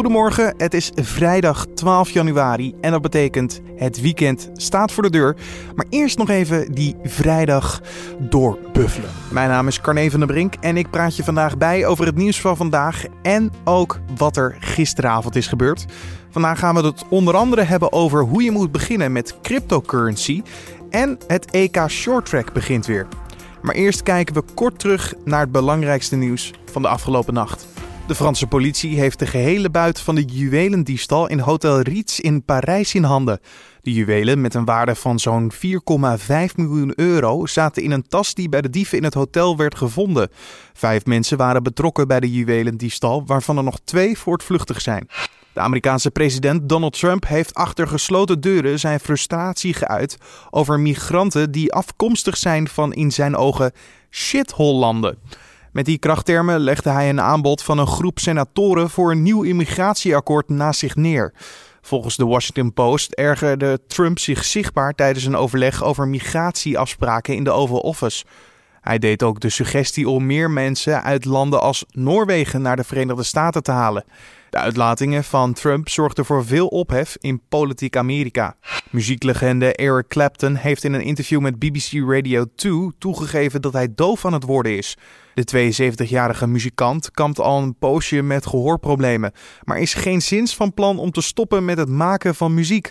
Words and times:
Goedemorgen, 0.00 0.54
het 0.56 0.74
is 0.74 0.92
vrijdag 0.94 1.66
12 1.74 2.10
januari 2.10 2.74
en 2.80 2.90
dat 2.90 3.02
betekent 3.02 3.60
het 3.76 4.00
weekend 4.00 4.50
staat 4.54 4.92
voor 4.92 5.02
de 5.02 5.10
deur. 5.10 5.36
Maar 5.74 5.86
eerst 5.88 6.18
nog 6.18 6.28
even 6.28 6.72
die 6.72 6.96
vrijdag 7.02 7.80
doorbuffelen. 8.18 9.10
Mijn 9.30 9.48
naam 9.48 9.66
is 9.66 9.80
Carne 9.80 10.10
van 10.10 10.20
der 10.20 10.28
Brink 10.28 10.54
en 10.60 10.76
ik 10.76 10.90
praat 10.90 11.16
je 11.16 11.24
vandaag 11.24 11.58
bij 11.58 11.86
over 11.86 12.06
het 12.06 12.16
nieuws 12.16 12.40
van 12.40 12.56
vandaag 12.56 13.04
en 13.22 13.52
ook 13.64 13.98
wat 14.16 14.36
er 14.36 14.56
gisteravond 14.60 15.36
is 15.36 15.46
gebeurd. 15.46 15.86
Vandaag 16.30 16.58
gaan 16.58 16.74
we 16.74 16.82
het 16.82 17.04
onder 17.08 17.36
andere 17.36 17.62
hebben 17.62 17.92
over 17.92 18.22
hoe 18.22 18.42
je 18.42 18.50
moet 18.50 18.72
beginnen 18.72 19.12
met 19.12 19.34
cryptocurrency 19.42 20.42
en 20.90 21.18
het 21.26 21.50
EK 21.50 21.84
Short 21.88 22.26
Track 22.26 22.52
begint 22.52 22.86
weer. 22.86 23.06
Maar 23.62 23.74
eerst 23.74 24.02
kijken 24.02 24.34
we 24.34 24.42
kort 24.54 24.78
terug 24.78 25.14
naar 25.24 25.40
het 25.40 25.52
belangrijkste 25.52 26.16
nieuws 26.16 26.52
van 26.70 26.82
de 26.82 26.88
afgelopen 26.88 27.34
nacht. 27.34 27.66
De 28.10 28.16
Franse 28.16 28.46
politie 28.46 28.98
heeft 28.98 29.18
de 29.18 29.26
gehele 29.26 29.70
buit 29.70 30.00
van 30.00 30.14
de 30.14 30.24
juwelendiefstal 30.24 31.28
in 31.28 31.38
Hotel 31.38 31.80
Ritz 31.80 32.18
in 32.18 32.44
Parijs 32.44 32.94
in 32.94 33.02
handen. 33.02 33.40
De 33.80 33.92
juwelen 33.92 34.40
met 34.40 34.54
een 34.54 34.64
waarde 34.64 34.94
van 34.94 35.18
zo'n 35.18 35.52
4,5 35.52 35.58
miljoen 36.54 36.92
euro 36.96 37.46
zaten 37.46 37.82
in 37.82 37.90
een 37.90 38.08
tas 38.08 38.34
die 38.34 38.48
bij 38.48 38.60
de 38.60 38.70
dieven 38.70 38.98
in 38.98 39.04
het 39.04 39.14
hotel 39.14 39.56
werd 39.56 39.74
gevonden. 39.74 40.28
Vijf 40.72 41.04
mensen 41.04 41.36
waren 41.36 41.62
betrokken 41.62 42.08
bij 42.08 42.20
de 42.20 42.30
juwelendiefstal, 42.30 43.26
waarvan 43.26 43.56
er 43.56 43.64
nog 43.64 43.80
twee 43.84 44.18
voortvluchtig 44.18 44.80
zijn. 44.80 45.08
De 45.52 45.60
Amerikaanse 45.60 46.10
president 46.10 46.68
Donald 46.68 46.98
Trump 46.98 47.26
heeft 47.26 47.54
achter 47.54 47.88
gesloten 47.88 48.40
deuren 48.40 48.78
zijn 48.78 49.00
frustratie 49.00 49.74
geuit 49.74 50.16
over 50.50 50.80
migranten 50.80 51.50
die 51.50 51.72
afkomstig 51.72 52.36
zijn 52.36 52.68
van 52.68 52.92
in 52.92 53.10
zijn 53.10 53.36
ogen 53.36 53.72
shithole-landen. 54.10 55.18
Met 55.72 55.84
die 55.84 55.98
krachttermen 55.98 56.60
legde 56.60 56.90
hij 56.90 57.08
een 57.08 57.20
aanbod 57.20 57.62
van 57.62 57.78
een 57.78 57.86
groep 57.86 58.18
senatoren 58.18 58.90
voor 58.90 59.10
een 59.10 59.22
nieuw 59.22 59.42
immigratieakkoord 59.42 60.48
naast 60.48 60.80
zich 60.80 60.96
neer. 60.96 61.32
Volgens 61.80 62.16
de 62.16 62.26
Washington 62.26 62.72
Post 62.72 63.12
ergerde 63.12 63.80
Trump 63.86 64.18
zich 64.18 64.44
zichtbaar 64.44 64.92
tijdens 64.92 65.24
een 65.24 65.36
overleg 65.36 65.84
over 65.84 66.08
migratieafspraken 66.08 67.34
in 67.34 67.44
de 67.44 67.50
Oval 67.50 67.78
Office. 67.78 68.24
Hij 68.80 68.98
deed 68.98 69.22
ook 69.22 69.40
de 69.40 69.48
suggestie 69.48 70.08
om 70.08 70.26
meer 70.26 70.50
mensen 70.50 71.02
uit 71.02 71.24
landen 71.24 71.60
als 71.60 71.84
Noorwegen 71.90 72.62
naar 72.62 72.76
de 72.76 72.84
Verenigde 72.84 73.22
Staten 73.22 73.62
te 73.62 73.70
halen. 73.70 74.04
De 74.50 74.58
uitlatingen 74.58 75.24
van 75.24 75.52
Trump 75.52 75.88
zorgden 75.88 76.24
voor 76.24 76.46
veel 76.46 76.66
ophef 76.66 77.16
in 77.20 77.40
politiek 77.48 77.96
Amerika. 77.96 78.56
Muzieklegende 78.90 79.74
Eric 79.74 80.08
Clapton 80.08 80.54
heeft 80.54 80.84
in 80.84 80.92
een 80.92 81.02
interview 81.02 81.40
met 81.40 81.58
BBC 81.58 81.92
Radio 81.92 82.44
2 82.56 82.90
toegegeven 82.98 83.62
dat 83.62 83.72
hij 83.72 83.88
doof 83.94 84.24
aan 84.24 84.32
het 84.32 84.44
worden 84.44 84.76
is. 84.76 84.96
De 85.34 85.72
72-jarige 86.06 86.46
muzikant 86.46 87.10
kampt 87.10 87.40
al 87.40 87.62
een 87.62 87.76
poosje 87.78 88.22
met 88.22 88.46
gehoorproblemen, 88.46 89.32
maar 89.64 89.80
is 89.80 89.94
geen 89.94 90.22
zins 90.22 90.56
van 90.56 90.74
plan 90.74 90.98
om 90.98 91.10
te 91.10 91.22
stoppen 91.22 91.64
met 91.64 91.78
het 91.78 91.88
maken 91.88 92.34
van 92.34 92.54
muziek. 92.54 92.90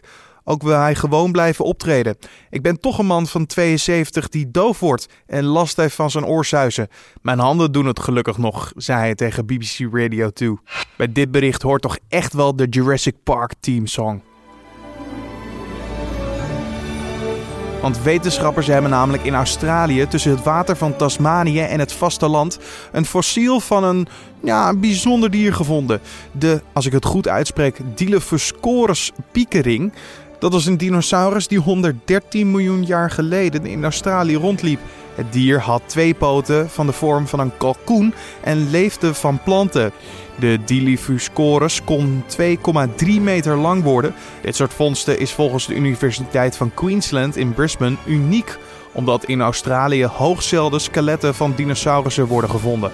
Ook 0.52 0.62
wil 0.62 0.78
hij 0.78 0.96
gewoon 0.96 1.32
blijven 1.32 1.66
optreden. 1.66 2.18
Ik 2.50 2.62
ben 2.62 2.80
toch 2.80 2.98
een 2.98 3.06
man 3.06 3.28
van 3.28 3.46
72 3.46 4.30
die 4.30 4.52
doof 4.52 4.80
wordt 4.80 5.08
en 5.26 5.44
last 5.44 5.78
heeft 5.78 5.96
van 5.96 6.12
zijn 6.12 6.26
oorzuizen. 6.26 6.88
Mijn 7.22 7.40
handen 7.40 7.72
doen 7.72 7.86
het 7.86 8.00
gelukkig 8.00 8.38
nog, 8.38 8.72
zei 8.76 9.00
hij 9.00 9.16
tegen 9.16 9.46
BBC 9.46 9.80
Radio 9.92 10.30
2. 10.30 10.54
Bij 10.98 11.12
dit 11.12 11.32
bericht 11.32 11.62
hoort 11.62 11.82
toch 11.82 11.98
echt 12.08 12.34
wel 12.34 12.56
de 12.56 12.68
Jurassic 12.70 13.16
Park 13.24 13.54
teamsong. 13.60 14.22
Want 17.82 18.02
wetenschappers 18.02 18.68
hebben 18.68 18.92
namelijk 18.92 19.24
in 19.24 19.34
Australië 19.34 20.08
tussen 20.08 20.32
het 20.32 20.44
water 20.44 20.76
van 20.76 20.96
Tasmanië 20.96 21.62
en 21.62 21.80
het 21.80 21.94
vasteland 21.94 22.60
een 22.92 23.06
fossiel 23.06 23.60
van 23.60 23.84
een 23.84 24.08
ja, 24.44 24.76
bijzonder 24.76 25.32
dier 25.32 25.54
gevonden. 25.54 26.02
De, 26.32 26.62
als 26.74 26.86
ik 26.86 26.92
het 26.92 27.06
goed 27.06 27.28
uitspreek, 27.28 27.80
Dilophosaurus 27.96 29.12
piekering. 29.32 29.94
Dat 30.40 30.52
was 30.52 30.66
een 30.66 30.78
dinosaurus 30.78 31.48
die 31.48 31.60
113 31.60 32.52
miljoen 32.52 32.84
jaar 32.84 33.12
geleden 33.12 33.66
in 33.66 33.84
Australië 33.84 34.36
rondliep. 34.36 34.80
Het 35.16 35.34
dier 35.34 35.60
had 35.60 35.82
twee 35.86 36.14
poten 36.14 36.70
van 36.70 36.86
de 36.86 36.92
vorm 36.92 37.28
van 37.28 37.40
een 37.40 37.58
kalkoen 37.58 38.14
en 38.42 38.70
leefde 38.70 39.14
van 39.14 39.44
planten. 39.44 39.92
De 40.40 40.60
Dilophosaurus 40.66 41.84
kon 41.84 42.24
2,3 42.38 43.22
meter 43.22 43.58
lang 43.58 43.84
worden. 43.84 44.14
Dit 44.42 44.56
soort 44.56 44.74
vondsten 44.74 45.20
is 45.20 45.32
volgens 45.32 45.68
de 45.68 45.76
Universiteit 45.76 46.58
van 46.58 46.74
Queensland 46.74 47.38
in 47.38 47.54
Brisbane 47.54 47.96
uniek, 48.06 48.58
omdat 48.92 49.26
in 49.26 49.42
Australië 49.42 50.06
hoogzelde 50.06 50.80
skeletten 50.80 51.36
van 51.36 51.54
dinosaurussen 51.56 52.28
worden 52.28 52.50
gevonden. 52.50 52.92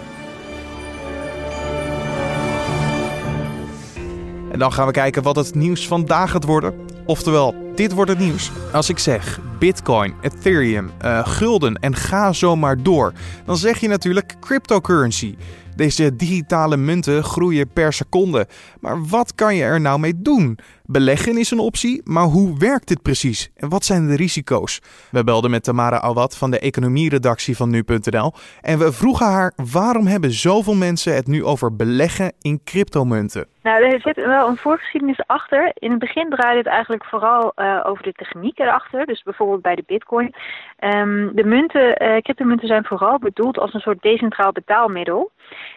En 4.51 4.59
dan 4.59 4.73
gaan 4.73 4.85
we 4.85 4.91
kijken 4.91 5.23
wat 5.23 5.35
het 5.35 5.55
nieuws 5.55 5.87
vandaag 5.87 6.31
gaat 6.31 6.45
worden. 6.45 6.84
Oftewel, 7.05 7.55
dit 7.75 7.91
wordt 7.91 8.11
het 8.11 8.19
nieuws. 8.19 8.51
Als 8.73 8.89
ik 8.89 8.99
zeg 8.99 9.39
Bitcoin, 9.59 10.13
Ethereum, 10.21 10.91
uh, 11.01 11.27
gulden 11.27 11.75
en 11.75 11.95
ga 11.95 12.33
zo 12.33 12.55
maar 12.55 12.83
door, 12.83 13.13
dan 13.45 13.57
zeg 13.57 13.79
je 13.79 13.87
natuurlijk 13.87 14.35
cryptocurrency. 14.39 15.35
Deze 15.75 16.15
digitale 16.15 16.77
munten 16.77 17.23
groeien 17.23 17.69
per 17.73 17.93
seconde. 17.93 18.47
Maar 18.79 19.05
wat 19.05 19.35
kan 19.35 19.55
je 19.55 19.63
er 19.63 19.81
nou 19.81 19.99
mee 19.99 20.21
doen? 20.21 20.59
Beleggen 20.87 21.37
is 21.37 21.51
een 21.51 21.59
optie, 21.59 22.01
maar 22.03 22.23
hoe 22.23 22.57
werkt 22.57 22.87
dit 22.87 23.01
precies? 23.01 23.51
En 23.55 23.69
wat 23.69 23.85
zijn 23.85 24.07
de 24.07 24.15
risico's? 24.15 24.81
We 25.11 25.23
belden 25.23 25.51
met 25.51 25.63
Tamara 25.63 26.01
Awad 26.01 26.37
van 26.37 26.51
de 26.51 26.59
economieredactie 26.59 27.55
van 27.55 27.69
nu.nl 27.69 28.33
en 28.61 28.79
we 28.79 28.91
vroegen 28.91 29.25
haar 29.25 29.53
waarom 29.71 30.05
hebben 30.05 30.31
zoveel 30.31 30.75
mensen 30.75 31.15
het 31.15 31.27
nu 31.27 31.43
over 31.43 31.75
beleggen 31.75 32.33
in 32.41 32.61
cryptomunten? 32.63 33.47
Nou, 33.63 33.83
er 33.83 34.01
zit 34.01 34.15
wel 34.15 34.47
een 34.47 34.57
voorgeschiedenis 34.57 35.19
achter. 35.25 35.71
In 35.73 35.89
het 35.89 35.99
begin 35.99 36.29
draaide 36.29 36.57
het 36.57 36.67
eigenlijk 36.67 37.05
vooral 37.05 37.51
uh, 37.55 37.81
over 37.85 38.03
de 38.03 38.11
techniek 38.11 38.59
erachter. 38.59 39.05
Dus 39.05 39.23
bijvoorbeeld 39.23 39.61
bij 39.61 39.75
de 39.75 39.83
bitcoin. 39.87 40.35
Um, 40.79 41.35
de 41.35 41.43
munten, 41.43 42.03
uh, 42.03 42.17
cryptomunten 42.17 42.67
zijn 42.67 42.85
vooral 42.85 43.19
bedoeld 43.19 43.57
als 43.59 43.73
een 43.73 43.79
soort 43.79 44.01
decentraal 44.01 44.51
betaalmiddel. 44.51 45.31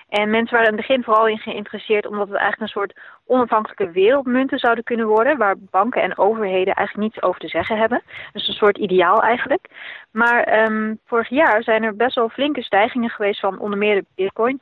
En 0.08 0.30
mensen 0.30 0.56
waren 0.56 0.70
in 0.70 0.76
het 0.76 0.86
begin 0.86 1.04
vooral 1.04 1.28
in 1.28 1.38
geïnteresseerd 1.38 2.06
omdat 2.06 2.28
het 2.28 2.36
eigenlijk 2.36 2.62
een 2.62 2.80
soort 2.80 2.98
onafhankelijke 3.26 3.90
wereldmunten 3.90 4.58
zouden 4.58 4.84
kunnen 4.84 5.06
worden, 5.06 5.38
waar 5.38 5.54
banken 5.58 6.02
en 6.02 6.18
overheden 6.18 6.74
eigenlijk 6.74 7.08
niets 7.08 7.22
over 7.22 7.40
te 7.40 7.48
zeggen 7.48 7.78
hebben. 7.78 8.02
Dus 8.32 8.48
een 8.48 8.54
soort 8.54 8.78
ideaal 8.78 9.22
eigenlijk. 9.22 9.66
Maar 10.10 10.64
um, 10.64 10.98
vorig 11.06 11.28
jaar 11.28 11.62
zijn 11.62 11.82
er 11.82 11.96
best 11.96 12.14
wel 12.14 12.28
flinke 12.28 12.62
stijgingen 12.62 13.10
geweest 13.10 13.40
van 13.40 13.58
onder 13.58 13.78
meer 13.78 13.94
de 13.94 14.04
bitcoin. 14.14 14.60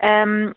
Um, 0.00 0.54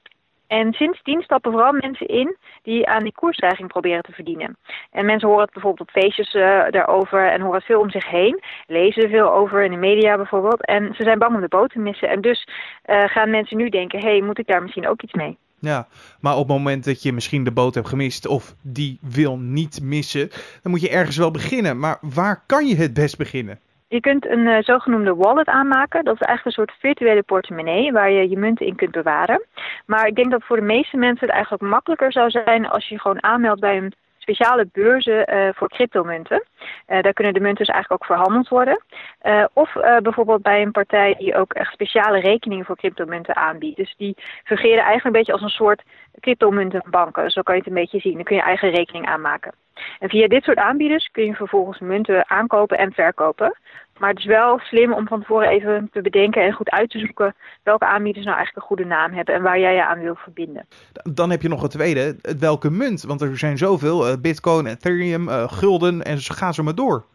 en 0.60 0.74
sindsdien 0.74 1.22
stappen 1.22 1.52
vooral 1.52 1.72
mensen 1.72 2.08
in 2.08 2.38
die 2.64 2.88
aan 2.88 3.04
die 3.04 3.14
koersstijging 3.14 3.68
proberen 3.68 4.04
te 4.04 4.12
verdienen. 4.12 4.58
En 4.92 5.06
mensen 5.06 5.28
horen 5.28 5.44
het 5.44 5.54
bijvoorbeeld 5.54 5.88
op 5.88 6.02
feestjes 6.02 6.34
uh, 6.34 6.42
daarover 6.70 7.32
en 7.32 7.42
horen 7.42 7.58
het 7.58 7.66
veel 7.66 7.80
om 7.80 7.90
zich 7.90 8.10
heen. 8.10 8.42
Lezen 8.68 9.04
er 9.04 9.10
veel 9.10 9.34
over 9.34 9.64
in 9.64 9.72
de 9.72 9.78
media 9.78 10.16
bijvoorbeeld. 10.16 10.66
En 10.66 10.94
ze 10.96 11.04
zijn 11.04 11.20
bang 11.20 11.36
om 11.36 11.42
de 11.42 11.48
boot 11.48 11.70
te 11.72 11.80
missen. 11.80 12.10
En 12.10 12.22
dus 12.22 12.48
uh, 12.86 13.04
gaan 13.04 13.30
mensen 13.30 13.58
nu 13.58 13.70
denken, 13.70 14.00
hé, 14.00 14.10
hey, 14.10 14.22
moet 14.22 14.40
ik 14.40 14.48
daar 14.48 14.62
misschien 14.62 14.88
ook 14.88 15.02
iets 15.02 15.14
mee? 15.14 15.38
Ja, 15.60 15.88
maar 16.20 16.34
op 16.34 16.48
het 16.48 16.58
moment 16.58 16.86
dat 16.86 17.04
je 17.04 17.14
misschien 17.14 17.44
de 17.44 17.52
boot 17.52 17.76
hebt 17.76 17.88
gemist 17.88 18.28
of 18.28 18.56
die 18.62 18.98
wil 19.02 19.38
niet 19.38 19.82
missen, 19.82 20.30
dan 20.62 20.72
moet 20.72 20.82
je 20.82 20.90
ergens 20.90 21.18
wel 21.18 21.32
beginnen. 21.32 21.80
Maar 21.80 21.98
waar 22.02 22.44
kan 22.46 22.68
je 22.68 22.76
het 22.76 22.94
best 22.94 23.18
beginnen? 23.18 23.60
Je 23.92 24.00
kunt 24.00 24.28
een 24.28 24.40
uh, 24.40 24.58
zogenoemde 24.62 25.16
wallet 25.16 25.48
aanmaken. 25.48 26.04
Dat 26.04 26.14
is 26.14 26.28
eigenlijk 26.28 26.58
een 26.58 26.64
soort 26.64 26.80
virtuele 26.80 27.24
portemonnee 27.24 27.92
waar 27.92 28.12
je 28.12 28.30
je 28.30 28.38
munten 28.38 28.66
in 28.66 28.76
kunt 28.76 28.92
bewaren. 28.92 29.46
Maar 29.86 30.08
ik 30.08 30.16
denk 30.16 30.32
dat 30.32 30.44
voor 30.44 30.56
de 30.56 30.62
meeste 30.62 30.98
mensen 30.98 31.26
het 31.28 31.36
eigenlijk 31.36 31.64
makkelijker 31.64 32.12
zou 32.12 32.30
zijn 32.30 32.70
als 32.70 32.90
je 32.90 33.00
gewoon 33.00 33.24
aanmeldt 33.24 33.60
bij 33.60 33.78
een 33.78 33.94
speciale 34.34 34.70
beurzen 34.72 35.34
uh, 35.34 35.50
voor 35.54 35.70
cryptomunten. 35.70 36.44
Uh, 36.88 37.02
daar 37.02 37.14
kunnen 37.14 37.34
de 37.34 37.40
munten 37.40 37.66
dus 37.66 37.74
eigenlijk 37.74 38.02
ook 38.02 38.08
verhandeld 38.08 38.48
worden. 38.48 38.84
Uh, 39.24 39.46
of 39.54 39.74
bijvoorbeeld 40.02 40.42
bij 40.42 40.62
een 40.62 40.72
partij 40.72 41.16
die 41.18 41.36
ook 41.36 41.54
echt 41.54 41.74
speciale 41.74 42.20
rekeningen 42.20 42.66
voor 42.66 42.78
cryptomunten 42.78 43.36
aanbiedt. 43.36 43.78
Dus 43.78 43.94
die 43.98 44.16
fungeren 44.44 44.84
eigenlijk 44.84 45.06
een 45.06 45.12
beetje 45.12 45.32
als 45.32 45.42
een 45.42 45.50
soort 45.50 45.84
cryptomuntenbanken. 46.20 47.32
Zo 47.32 47.42
kan 47.42 47.56
je 47.56 47.62
het 47.62 47.70
een 47.70 47.76
beetje 47.76 48.00
zien. 48.00 48.14
Dan 48.14 48.24
kun 48.24 48.36
je 48.36 48.42
eigen 48.42 48.70
rekening 48.70 49.06
aanmaken. 49.06 49.54
En 50.00 50.10
via 50.10 50.28
dit 50.28 50.44
soort 50.44 50.58
aanbieders 50.58 51.10
kun 51.12 51.26
je 51.26 51.34
vervolgens 51.34 51.80
munten 51.80 52.30
aankopen 52.30 52.78
en 52.78 52.92
verkopen. 52.94 53.58
Maar 54.02 54.10
het 54.10 54.20
is 54.20 54.26
wel 54.26 54.60
slim 54.60 54.94
om 54.94 55.08
van 55.08 55.20
tevoren 55.20 55.50
even 55.50 55.90
te 55.92 56.02
bedenken 56.02 56.44
en 56.44 56.54
goed 56.54 56.70
uit 56.70 56.90
te 56.90 57.00
zoeken 57.00 57.36
welke 57.64 57.86
aanbieders 57.86 58.26
nou 58.26 58.38
eigenlijk 58.38 58.66
een 58.66 58.76
goede 58.76 58.96
naam 58.96 59.12
hebben 59.14 59.36
en 59.36 59.42
waar 59.42 59.60
jij 59.60 59.76
je 59.76 59.86
aan 59.86 60.00
wil 60.00 60.16
verbinden. 60.16 60.68
Dan 61.04 61.30
heb 61.30 61.42
je 61.42 61.48
nog 61.48 61.62
het 61.62 61.72
tweede, 61.72 62.16
welke 62.40 62.72
munt? 62.72 63.02
Want 63.04 63.22
er 63.22 63.38
zijn 63.38 63.58
zoveel, 63.58 64.08
uh, 64.08 64.14
bitcoin, 64.22 64.66
ethereum, 64.66 65.30
uh, 65.30 65.52
gulden 65.52 66.04
en 66.04 66.18
ga 66.18 66.52
zo 66.52 66.64
maar 66.64 66.76
door. 66.76 67.06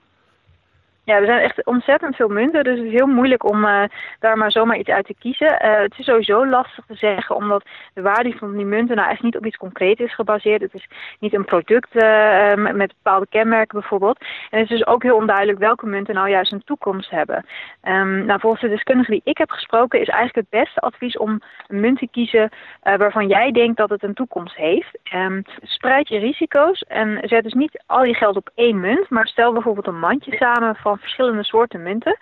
Ja, 1.06 1.16
er 1.16 1.26
zijn 1.26 1.40
echt 1.40 1.64
ontzettend 1.64 2.16
veel 2.16 2.28
munten, 2.28 2.64
dus 2.64 2.78
het 2.78 2.86
is 2.86 2.92
heel 2.92 3.06
moeilijk 3.06 3.44
om 3.44 3.64
uh, 3.64 3.82
daar 4.18 4.38
maar 4.38 4.50
zomaar 4.52 4.76
iets 4.76 4.90
uit 4.90 5.06
te 5.06 5.14
kiezen. 5.18 5.46
Uh, 5.46 5.78
het 5.78 5.94
is 5.98 6.04
sowieso 6.04 6.46
lastig 6.46 6.84
te 6.86 6.94
zeggen, 6.94 7.36
omdat 7.36 7.64
de 7.94 8.02
waarde 8.02 8.34
van 8.38 8.56
die 8.56 8.64
munten 8.64 8.96
nou 8.96 9.10
echt 9.10 9.22
niet 9.22 9.36
op 9.36 9.46
iets 9.46 9.56
concreets 9.56 10.00
is 10.00 10.14
gebaseerd. 10.14 10.60
Het 10.60 10.74
is 10.74 10.88
niet 11.20 11.34
een 11.34 11.44
product 11.44 11.94
uh, 11.94 12.54
met 12.54 12.94
bepaalde 13.02 13.26
kenmerken 13.28 13.78
bijvoorbeeld. 13.78 14.18
En 14.50 14.60
het 14.60 14.70
is 14.70 14.78
dus 14.78 14.86
ook 14.86 15.02
heel 15.02 15.16
onduidelijk 15.16 15.58
welke 15.58 15.86
munten 15.86 16.14
nou 16.14 16.28
juist 16.28 16.52
een 16.52 16.64
toekomst 16.64 17.10
hebben. 17.10 17.46
Um, 17.82 18.24
nou, 18.24 18.40
volgens 18.40 18.62
de 18.62 18.68
deskundigen 18.68 19.12
die 19.12 19.22
ik 19.24 19.38
heb 19.38 19.50
gesproken 19.50 20.00
is 20.00 20.08
eigenlijk 20.08 20.48
het 20.50 20.60
beste 20.60 20.80
advies 20.80 21.18
om 21.18 21.40
een 21.68 21.80
munt 21.80 21.98
te 21.98 22.08
kiezen 22.08 22.50
waarvan 22.82 23.28
jij 23.28 23.52
denkt 23.52 23.76
dat 23.76 23.90
het 23.90 24.02
een 24.02 24.14
toekomst 24.14 24.56
heeft. 24.56 24.98
Um, 25.14 25.42
spreid 25.62 26.08
je 26.08 26.18
risico's 26.18 26.82
en 26.82 27.18
zet 27.22 27.42
dus 27.42 27.52
niet 27.52 27.82
al 27.86 28.04
je 28.04 28.14
geld 28.14 28.36
op 28.36 28.50
één 28.54 28.80
munt, 28.80 29.10
maar 29.10 29.26
stel 29.26 29.52
bijvoorbeeld 29.52 29.86
een 29.86 29.98
mandje 29.98 30.36
samen 30.36 30.76
van 30.76 30.95
verschillende 30.98 31.44
soorten 31.44 31.82
munten. 31.82 32.18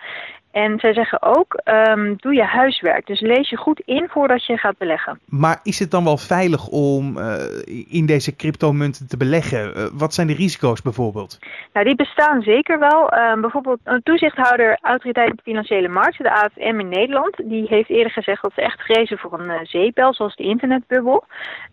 En 0.55 0.79
zij 0.79 0.93
zeggen 0.93 1.21
ook, 1.21 1.61
um, 1.65 2.15
doe 2.17 2.33
je 2.33 2.43
huiswerk. 2.43 3.07
Dus 3.07 3.19
lees 3.19 3.49
je 3.49 3.57
goed 3.57 3.81
in 3.85 4.07
voordat 4.09 4.45
je 4.45 4.57
gaat 4.57 4.77
beleggen. 4.77 5.19
Maar 5.25 5.59
is 5.63 5.79
het 5.79 5.91
dan 5.91 6.03
wel 6.03 6.17
veilig 6.17 6.67
om 6.67 7.17
uh, 7.17 7.33
in 7.87 8.05
deze 8.05 8.35
cryptomunten 8.35 9.07
te 9.07 9.17
beleggen? 9.17 9.77
Uh, 9.77 9.85
wat 9.93 10.13
zijn 10.13 10.27
de 10.27 10.33
risico's 10.33 10.81
bijvoorbeeld? 10.81 11.39
Nou, 11.73 11.85
die 11.85 11.95
bestaan 11.95 12.41
zeker 12.41 12.79
wel. 12.79 13.13
Um, 13.13 13.41
bijvoorbeeld 13.41 13.79
een 13.83 14.03
toezichthouder 14.03 14.77
Autoriteit 14.81 15.41
Financiële 15.43 15.87
Markten, 15.87 16.23
de 16.23 16.31
AFM 16.31 16.79
in 16.79 16.89
Nederland, 16.89 17.35
die 17.43 17.65
heeft 17.67 17.89
eerder 17.89 18.11
gezegd 18.11 18.41
dat 18.41 18.51
ze 18.55 18.61
echt 18.61 18.81
vrezen 18.81 19.17
voor 19.17 19.39
een 19.39 19.49
uh, 19.49 19.59
zeepel, 19.63 20.13
zoals 20.13 20.35
de 20.35 20.43
internetbubbel. 20.43 21.25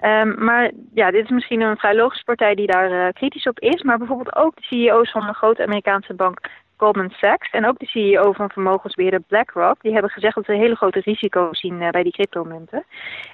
Um, 0.05 0.45
maar 0.45 0.71
ja, 0.95 1.11
dit 1.11 1.25
is 1.25 1.31
misschien 1.31 1.61
een 1.61 1.77
vrij 1.77 1.95
logische 1.95 2.25
partij 2.25 2.55
die 2.55 2.67
daar 2.67 3.13
kritisch 3.13 3.47
op 3.47 3.61
is. 3.61 3.83
Maar 3.83 3.99
bijvoorbeeld 3.99 4.37
ook 4.37 4.57
de 4.57 4.63
CEO's 4.63 5.11
van 5.11 5.29
een 5.29 5.35
grote 5.35 5.63
Amerikaanse 5.63 6.15
bank 6.15 6.39
Goldman 6.77 7.11
Sachs 7.11 7.51
en 7.51 7.67
ook 7.67 7.79
de 7.79 7.87
CEO 7.87 8.33
van 8.33 8.51
vermogensbeheerder 8.51 9.21
BlackRock, 9.21 9.83
die 9.83 9.93
hebben 9.93 10.11
gezegd 10.11 10.35
dat 10.35 10.45
ze 10.45 10.53
hele 10.53 10.75
grote 10.75 11.01
risico's 11.05 11.61
zien 11.61 11.81
uh, 11.81 11.89
bij 11.89 12.03
die 12.03 12.13
cryptomunten. 12.13 12.85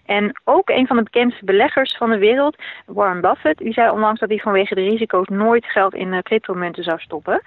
En 0.05 0.41
ook 0.45 0.69
een 0.69 0.87
van 0.87 0.97
de 0.97 1.03
bekendste 1.03 1.45
beleggers 1.45 1.97
van 1.97 2.11
de 2.11 2.19
wereld, 2.19 2.57
Warren 2.87 3.21
Buffett, 3.21 3.59
die 3.59 3.73
zei 3.73 3.91
onlangs 3.91 4.21
dat 4.21 4.29
hij 4.29 4.39
vanwege 4.39 4.75
de 4.75 4.81
risico's 4.81 5.29
nooit 5.29 5.65
geld 5.65 5.95
in 5.95 6.13
uh, 6.13 6.19
cryptomunten 6.19 6.85
zou 6.85 6.99
stoppen. 6.99 7.43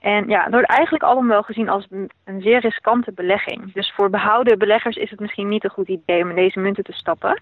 En 0.00 0.28
ja, 0.28 0.42
het 0.42 0.52
wordt 0.52 0.68
eigenlijk 0.68 1.04
allemaal 1.04 1.28
wel 1.28 1.42
gezien 1.42 1.68
als 1.68 1.86
een 2.24 2.40
zeer 2.40 2.60
riskante 2.60 3.12
belegging. 3.12 3.72
Dus 3.72 3.92
voor 3.92 4.10
behouden 4.10 4.58
beleggers 4.58 4.96
is 4.96 5.10
het 5.10 5.20
misschien 5.20 5.48
niet 5.48 5.64
een 5.64 5.70
goed 5.70 5.88
idee 5.88 6.22
om 6.22 6.28
in 6.28 6.36
deze 6.36 6.60
munten 6.60 6.84
te 6.84 6.92
stappen. 6.92 7.40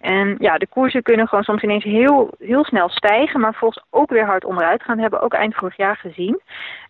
En 0.00 0.36
ja, 0.38 0.58
de 0.58 0.66
koersen 0.66 1.02
kunnen 1.02 1.28
gewoon 1.28 1.44
soms 1.44 1.62
ineens 1.62 1.84
heel, 1.84 2.34
heel 2.38 2.64
snel 2.64 2.88
stijgen, 2.88 3.40
maar 3.40 3.54
volgens 3.54 3.84
ook 3.90 4.10
weer 4.10 4.26
hard 4.26 4.44
onderuit 4.44 4.82
gaan. 4.82 4.94
Dat 4.94 5.02
hebben 5.02 5.18
we 5.18 5.24
ook 5.24 5.34
eind 5.34 5.54
vorig 5.54 5.76
jaar 5.76 5.96
gezien. 5.96 6.40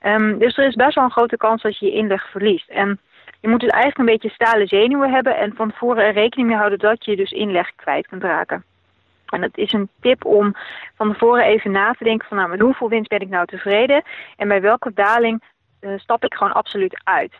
Um, 0.02 0.38
dus 0.38 0.58
er 0.58 0.66
is 0.66 0.74
best 0.74 0.94
wel 0.94 1.04
een 1.04 1.10
grote 1.10 1.36
kans 1.36 1.62
dat 1.62 1.78
je 1.78 1.86
je 1.86 1.92
inleg 1.92 2.30
verliest. 2.30 2.68
En 2.68 3.00
je 3.40 3.48
moet 3.48 3.60
dus 3.60 3.70
eigenlijk 3.70 3.98
een 3.98 4.14
beetje 4.14 4.36
stalen 4.36 4.68
zenuwen 4.68 5.12
hebben 5.12 5.36
en 5.36 5.54
van 5.54 5.70
tevoren 5.70 6.04
er 6.04 6.12
rekening 6.12 6.48
mee 6.48 6.58
houden 6.58 6.78
dat 6.78 7.04
je 7.04 7.16
dus 7.16 7.30
inleg 7.30 7.74
kwijt 7.76 8.06
kunt 8.06 8.22
raken. 8.22 8.64
En 9.26 9.42
het 9.42 9.56
is 9.56 9.72
een 9.72 9.88
tip 10.00 10.24
om 10.24 10.54
van 10.96 11.12
tevoren 11.12 11.44
even 11.44 11.70
na 11.70 11.92
te 11.92 12.04
denken 12.04 12.28
van 12.28 12.36
nou, 12.36 12.48
met 12.48 12.60
hoeveel 12.60 12.88
winst 12.88 13.08
ben 13.08 13.20
ik 13.20 13.28
nou 13.28 13.46
tevreden 13.46 14.02
en 14.36 14.48
bij 14.48 14.60
welke 14.60 14.92
daling 14.94 15.42
uh, 15.80 15.98
stap 15.98 16.24
ik 16.24 16.34
gewoon 16.34 16.52
absoluut 16.52 17.00
uit. 17.04 17.32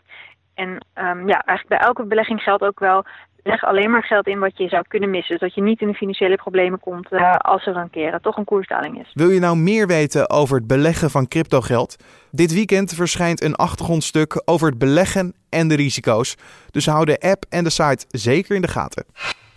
En 0.53 0.69
um, 0.69 1.27
ja, 1.27 1.41
eigenlijk 1.45 1.67
bij 1.67 1.77
elke 1.77 2.03
belegging 2.03 2.41
geldt 2.41 2.63
ook 2.63 2.79
wel, 2.79 3.05
leg 3.43 3.63
alleen 3.63 3.91
maar 3.91 4.03
geld 4.03 4.27
in 4.27 4.39
wat 4.39 4.57
je 4.57 4.67
zou 4.67 4.83
kunnen 4.87 5.09
missen. 5.09 5.37
Zodat 5.37 5.55
je 5.55 5.61
niet 5.61 5.81
in 5.81 5.87
de 5.87 5.93
financiële 5.93 6.35
problemen 6.35 6.79
komt 6.79 7.11
uh, 7.11 7.35
als 7.35 7.65
er 7.65 7.75
een 7.75 7.89
keer 7.89 8.19
toch 8.21 8.37
een 8.37 8.43
koersdaling 8.45 8.99
is. 8.99 9.11
Wil 9.13 9.29
je 9.29 9.39
nou 9.39 9.57
meer 9.57 9.87
weten 9.87 10.29
over 10.29 10.57
het 10.57 10.67
beleggen 10.67 11.09
van 11.09 11.27
cryptogeld? 11.27 11.95
Dit 12.31 12.53
weekend 12.53 12.93
verschijnt 12.93 13.41
een 13.41 13.55
achtergrondstuk 13.55 14.41
over 14.45 14.69
het 14.69 14.77
beleggen 14.77 15.33
en 15.49 15.67
de 15.67 15.75
risico's. 15.75 16.35
Dus 16.71 16.85
hou 16.85 17.05
de 17.05 17.19
app 17.19 17.45
en 17.49 17.63
de 17.63 17.69
site 17.69 18.05
zeker 18.07 18.55
in 18.55 18.61
de 18.61 18.67
gaten. 18.67 19.05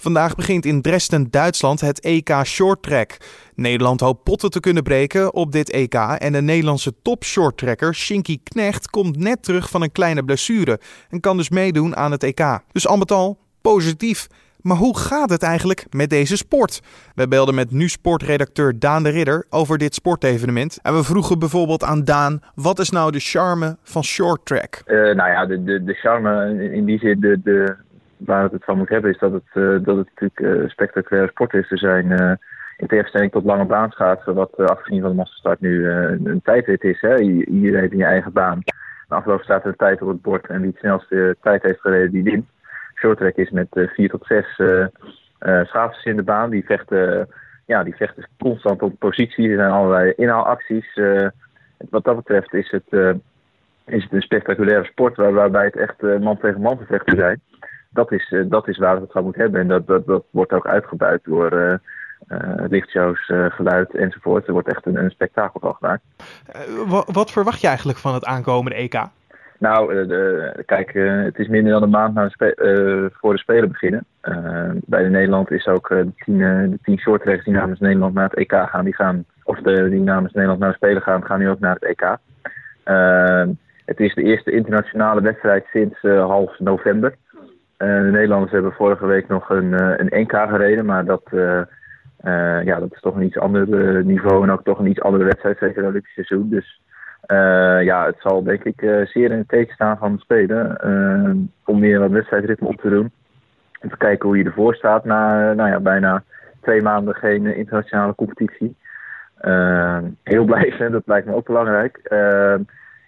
Vandaag 0.01 0.35
begint 0.35 0.65
in 0.65 0.83
Dresden, 0.83 1.31
Duitsland 1.31 1.81
het 1.81 2.01
EK 2.01 2.31
Short 2.45 2.83
Track. 2.83 3.17
Nederland 3.55 4.01
hoopt 4.01 4.23
potten 4.23 4.51
te 4.51 4.61
kunnen 4.61 4.83
breken 4.83 5.35
op 5.35 5.53
dit 5.53 5.71
EK 5.71 5.95
en 5.95 6.33
de 6.33 6.43
Nederlandse 6.43 6.95
top 7.03 7.25
shorttracker 7.25 7.95
Shinky 7.95 8.39
Knecht 8.43 8.91
komt 8.91 9.17
net 9.17 9.43
terug 9.43 9.71
van 9.71 9.83
een 9.83 9.93
kleine 9.93 10.25
blessure 10.25 10.81
en 11.11 11.21
kan 11.21 11.37
dus 11.37 11.51
meedoen 11.51 11.97
aan 11.97 12.11
het 12.11 12.23
EK. 12.23 12.59
Dus 12.73 12.89
al 12.89 12.97
met 12.97 13.11
al 13.11 13.39
positief. 13.61 14.27
Maar 14.61 14.77
hoe 14.77 14.99
gaat 14.99 15.31
het 15.31 15.43
eigenlijk 15.43 15.87
met 15.91 16.11
deze 16.11 16.37
sport? 16.37 16.81
We 17.15 17.29
belden 17.29 17.55
met 17.55 17.71
nu 17.71 17.89
sportredacteur 17.89 18.79
Daan 18.79 19.03
de 19.03 19.09
Ridder 19.09 19.47
over 19.51 19.79
dit 19.79 19.95
sportevenement. 19.95 20.79
En 20.83 20.95
we 20.95 21.03
vroegen 21.03 21.39
bijvoorbeeld 21.39 21.85
aan 21.85 22.05
Daan, 22.05 22.41
wat 22.55 22.79
is 22.79 22.91
nou 22.91 23.11
de 23.11 23.21
charme 23.21 23.77
van 23.83 24.05
short 24.05 24.47
track? 24.47 24.83
Uh, 24.87 25.15
nou 25.15 25.31
ja, 25.31 25.47
de, 25.47 25.65
de, 25.65 25.85
de 25.85 25.95
charme 25.95 26.55
in 26.73 26.85
die 26.85 26.99
zin, 26.99 27.21
de, 27.21 27.41
de, 27.43 27.77
waar 28.19 28.43
het 28.43 28.53
het 28.53 28.65
van 28.65 28.79
moet 28.79 28.89
hebben, 28.89 29.11
is 29.11 29.19
dat 29.19 29.33
het, 29.33 29.49
uh, 29.55 29.85
dat 29.85 29.97
het 29.97 30.09
natuurlijk 30.15 30.41
uh, 30.41 30.69
spectaculaire 30.69 31.31
sport 31.31 31.55
is. 31.55 31.71
Er 31.71 31.79
zijn 31.79 32.39
in 32.77 32.87
tegenstelling 32.87 33.31
tot 33.31 33.45
lange 33.45 33.65
baanschaatsen, 33.65 34.35
wat 34.35 34.57
afgezien 34.57 35.01
van 35.01 35.11
de 35.11 35.17
massastart 35.17 35.61
nu 35.61 35.89
een 35.89 36.41
tijdrit 36.45 36.83
is. 36.83 37.01
Hè? 37.01 37.19
Iedereen 37.19 37.91
in 37.91 37.99
je 37.99 38.05
eigen 38.05 38.33
baan. 38.33 38.61
De 39.09 39.15
afgelopen 39.15 39.45
staat 39.45 39.63
er 39.63 39.69
een 39.69 39.77
tijd 39.77 40.03
op 40.03 40.09
het 40.09 40.23
bord 40.23 40.47
en 40.47 40.61
wie 40.61 40.71
het 40.71 40.79
snelste 40.79 41.37
tijd 41.43 41.63
heeft 41.63 41.81
gereden, 41.81 42.11
die 42.11 42.23
wint 42.23 42.47
shorttrack 42.95 43.35
is 43.35 43.51
met 43.51 43.67
vier 43.71 44.11
tot 44.11 44.27
zes 44.27 44.61
schaatsers 45.69 46.05
in 46.05 46.17
de 46.17 46.23
baan. 46.23 46.51
Die 46.51 46.65
vechten, 46.65 47.29
ja, 47.67 47.83
die 47.83 47.97
vechten 47.97 48.27
constant 48.39 48.83
op 48.83 48.99
positie. 48.99 49.51
Er 49.51 49.57
zijn 49.57 49.71
allerlei 49.71 50.13
inhaalacties. 50.17 51.01
wat 51.91 52.05
dat 52.05 52.17
betreft 52.17 52.55
is 52.55 52.71
het, 52.71 53.17
is 53.87 54.03
het 54.03 54.13
een 54.13 54.23
spectaculaire 54.23 54.85
sport 54.85 55.17
waar, 55.17 55.33
waarbij 55.33 55.65
het 55.65 55.77
echt 55.77 56.03
man 56.21 56.39
tegen 56.39 56.61
man 56.61 56.79
gevechten 56.79 57.17
zijn. 57.17 57.41
Dat 57.89 58.13
is, 58.13 58.35
dat 58.49 58.69
is 58.69 58.79
waar 58.79 58.95
we 58.95 59.01
het 59.01 59.13
van 59.13 59.25
moeten 59.25 59.43
hebben. 59.43 59.61
En 59.61 59.69
dat, 59.69 59.87
dat, 59.87 60.07
dat 60.07 60.25
wordt 60.31 60.53
ook 60.53 60.67
uitgebuit 60.67 61.25
door 61.25 61.81
uh, 62.29 62.65
lichtshows, 62.69 63.29
uh, 63.29 63.47
geluid 63.51 63.95
enzovoort. 63.95 64.47
Er 64.47 64.53
wordt 64.53 64.69
echt 64.69 64.87
een, 64.87 64.97
een 64.97 65.11
spektakel 65.11 65.61
van 65.61 65.75
gemaakt. 65.75 66.03
wat 67.07 67.31
verwacht 67.31 67.61
je 67.61 67.67
eigenlijk 67.67 67.99
van 67.99 68.15
het 68.15 68.25
aankomende 68.25 68.77
EK? 68.77 69.03
Nou, 69.59 70.07
de, 70.07 70.63
kijk, 70.67 70.95
uh, 70.95 71.23
het 71.23 71.39
is 71.39 71.49
minder 71.49 71.73
dan 71.73 71.83
een 71.83 71.91
maand 71.91 72.15
na 72.15 72.31
uh, 72.39 73.07
voor 73.13 73.33
de 73.33 73.39
Spelen 73.39 73.69
beginnen. 73.69 74.05
bij 74.85 75.03
de 75.03 75.09
Nederland 75.09 75.51
is 75.51 75.67
ook 75.67 75.89
de 75.89 76.13
tien, 76.17 76.39
de 76.39 76.79
tien 76.83 76.99
shorttrackers 76.99 77.45
die 77.45 77.55
namens 77.55 77.81
Nederland 77.81 78.15
naar 78.15 78.29
het 78.29 78.39
EK 78.39 78.53
gaan, 78.53 78.85
die 78.85 78.95
gaan, 78.95 79.25
of 79.45 79.59
de, 79.59 79.89
die 79.89 80.01
namens 80.01 80.33
Nederland 80.33 80.61
naar 80.61 80.71
de 80.71 80.77
Spelen 80.77 81.03
gaan, 81.03 81.25
gaan 81.25 81.39
nu 81.39 81.49
ook 81.49 81.61
naar 81.61 81.77
het 81.81 81.85
EK. 81.85 82.17
het 83.85 84.01
is 84.01 84.15
de 84.15 84.23
eerste 84.23 84.51
internationale 84.51 85.21
wedstrijd 85.21 85.67
sinds 85.71 86.01
half 86.03 86.59
november. 86.59 87.15
De 87.79 88.09
Nederlanders 88.11 88.53
hebben 88.53 88.73
vorige 88.73 89.07
week 89.07 89.29
nog 89.29 89.51
een, 89.51 89.73
een 89.73 90.23
NK 90.23 90.33
gereden, 90.33 90.85
maar 90.85 91.05
dat, 91.05 91.23
ja, 92.65 92.79
dat 92.79 92.93
is 92.93 93.01
toch 93.01 93.15
een 93.15 93.23
iets 93.23 93.39
ander 93.39 93.69
niveau 94.05 94.43
en 94.43 94.51
ook 94.51 94.65
toch 94.65 94.79
een 94.79 94.91
iets 94.91 95.01
andere 95.01 95.25
wedstrijd, 95.25 95.59
zeker 95.59 95.77
het 95.77 95.91
Olympisch 95.91 96.13
seizoen. 96.13 96.49
Dus 96.49 96.81
ja, 97.85 98.07
het 98.07 98.17
zal 98.19 98.43
denk 98.43 98.65
ik 98.65 98.81
zeer 99.05 99.31
in 99.31 99.39
het 99.39 99.49
teken 99.49 99.75
staan 99.75 99.99
van 99.99 100.19
Spelen. 100.19 100.77
Om 101.65 101.79
meer 101.79 101.99
wat 101.99 102.11
wedstrijdritme 102.11 102.69
op 102.69 102.81
te 102.81 102.89
doen. 102.89 103.13
En 103.81 103.89
te 103.89 103.97
kijken 103.97 104.29
hoe 104.29 104.39
je 104.39 104.45
ervoor 104.45 104.75
staat 104.75 105.05
na 105.05 105.53
nou 105.53 105.71
ja, 105.71 105.81
bijna 105.81 106.23
twee 106.63 106.83
maanden 106.83 107.15
geen 107.15 107.57
internationale 107.57 108.15
competitie. 108.15 108.77
heel 110.23 110.45
blij 110.45 110.73
zijn, 110.79 110.93
dat 110.93 111.07
lijkt 111.07 111.27
me 111.27 111.35
ook 111.35 111.47
belangrijk. 111.47 112.01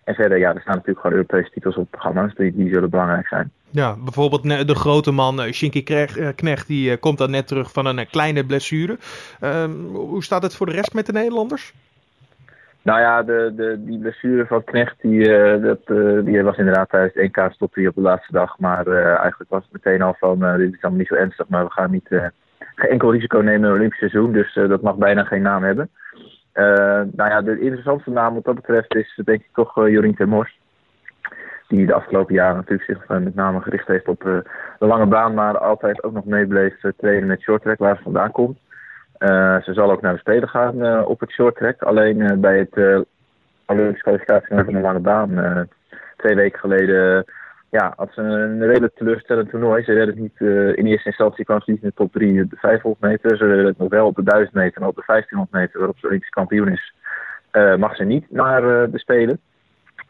En 0.04 0.14
verder, 0.14 0.38
ja, 0.38 0.54
er 0.54 0.60
staan 0.60 0.74
natuurlijk 0.74 1.00
gewoon 1.00 1.16
Europese 1.16 1.50
titels 1.50 1.76
op 1.76 1.90
programma's. 1.90 2.34
Die, 2.34 2.54
die 2.54 2.72
zullen 2.72 2.90
belangrijk 2.90 3.26
zijn. 3.26 3.50
Ja, 3.70 3.96
bijvoorbeeld 3.96 4.42
de 4.66 4.74
grote 4.74 5.10
man 5.10 5.52
Shinky 5.52 5.82
Knecht, 6.34 6.66
die 6.66 6.96
komt 6.96 7.18
dan 7.18 7.30
net 7.30 7.46
terug 7.46 7.72
van 7.72 7.86
een 7.86 8.06
kleine 8.10 8.44
blessure. 8.44 8.98
Ehm, 9.40 9.70
hoe 9.92 10.24
staat 10.24 10.42
het 10.42 10.54
voor 10.54 10.66
de 10.66 10.72
rest 10.72 10.94
met 10.94 11.06
de 11.06 11.12
Nederlanders? 11.12 11.74
Nou 12.82 13.00
ja, 13.00 13.22
de, 13.22 13.52
de, 13.56 13.84
die 13.84 13.98
blessure 13.98 14.46
van 14.46 14.64
Knecht, 14.64 14.96
die, 15.00 15.18
uh, 15.18 15.62
dat, 15.62 15.78
uh, 15.86 16.24
die 16.24 16.42
was 16.42 16.56
inderdaad 16.56 16.88
tijdens 16.88 17.14
het 17.14 17.36
NK 17.36 17.52
stopte 17.52 17.80
hij 17.80 17.88
op 17.88 17.94
de 17.94 18.00
laatste 18.00 18.32
dag. 18.32 18.58
Maar 18.58 18.86
uh, 18.86 19.04
eigenlijk 19.04 19.50
was 19.50 19.62
het 19.62 19.72
meteen 19.72 20.02
al 20.02 20.16
van, 20.18 20.38
dit 20.38 20.72
is 20.72 20.82
allemaal 20.82 20.98
niet 20.98 21.08
zo 21.08 21.14
ernstig, 21.14 21.48
maar 21.48 21.64
we 21.64 21.70
gaan 21.70 21.90
niet, 21.90 22.08
geen 22.74 22.90
enkel 22.90 23.12
risico 23.12 23.38
nemen 23.38 23.54
in 23.54 23.62
het 23.62 23.72
Olympisch 23.72 23.98
seizoen. 23.98 24.32
Dus 24.32 24.54
dat 24.54 24.82
mag 24.82 24.96
bijna 24.96 25.24
geen 25.24 25.42
naam 25.42 25.62
hebben. 25.62 25.90
Nou 27.12 27.30
ja, 27.30 27.42
de 27.42 27.60
interessantste 27.60 28.10
naam 28.10 28.34
wat 28.34 28.44
dat 28.44 28.54
betreft 28.54 28.94
is 28.94 29.20
denk 29.24 29.40
ik 29.40 29.50
toch 29.52 29.74
Jorien 29.74 30.14
Termors. 30.14 30.58
Die 31.68 31.86
de 31.86 31.94
afgelopen 31.94 32.34
jaren 32.34 32.56
natuurlijk 32.56 32.90
zich 32.90 33.08
met 33.08 33.34
name 33.34 33.60
gericht 33.60 33.86
heeft 33.86 34.08
op 34.08 34.20
de 34.20 34.44
lange 34.78 35.06
baan, 35.06 35.34
maar 35.34 35.58
altijd 35.58 36.02
ook 36.02 36.12
nog 36.12 36.24
meebleef 36.24 36.74
trainen 36.96 37.28
met 37.28 37.40
shorttrack 37.40 37.78
waar 37.78 37.96
ze 37.96 38.02
vandaan 38.02 38.30
komt. 38.30 38.58
Ze 39.64 39.70
zal 39.72 39.90
ook 39.90 40.00
naar 40.00 40.12
de 40.12 40.18
Spelen 40.18 40.48
gaan 40.48 41.04
op 41.04 41.20
het 41.20 41.30
short 41.30 41.56
track. 41.56 41.82
Alleen 41.82 42.40
bij 42.40 42.58
het 42.58 43.04
Olympische 43.66 44.02
kwalificatie 44.02 44.56
van 44.56 44.72
de 44.72 44.80
lange 44.80 45.00
baan 45.00 45.68
twee 46.16 46.34
weken 46.34 46.58
geleden 46.58 47.24
ja, 47.70 47.92
had 47.96 48.10
ze 48.12 48.20
een 48.20 48.66
redelijk 48.66 48.94
teleurstellend 48.94 49.50
toernooi. 49.50 49.84
Ze 49.84 49.92
redden 49.92 50.14
het 50.14 50.22
niet 50.22 50.48
in 50.76 50.86
eerste 50.86 51.08
instantie 51.08 51.44
kwam 51.44 51.60
ze 51.60 51.70
niet 51.70 51.82
in 51.82 51.88
de 51.88 51.94
top 51.94 52.12
3 52.12 52.46
de 52.46 52.56
500 52.56 53.02
meter. 53.02 53.36
Ze 53.36 53.46
redden 53.46 53.66
het 53.66 53.78
nog 53.78 53.88
wel 53.88 54.06
op 54.06 54.16
de 54.16 54.22
1000 54.22 54.54
meter 54.54 54.82
en 54.82 54.88
op 54.88 54.96
de 54.96 55.02
1500 55.06 55.62
meter 55.62 55.78
waarop 55.78 55.98
ze 55.98 56.06
Olympisch 56.06 56.28
kampioen 56.28 56.68
is. 56.68 56.94
mag 57.78 57.96
ze 57.96 58.04
niet 58.04 58.30
naar 58.30 58.60
de 58.90 58.98
Spelen. 58.98 59.40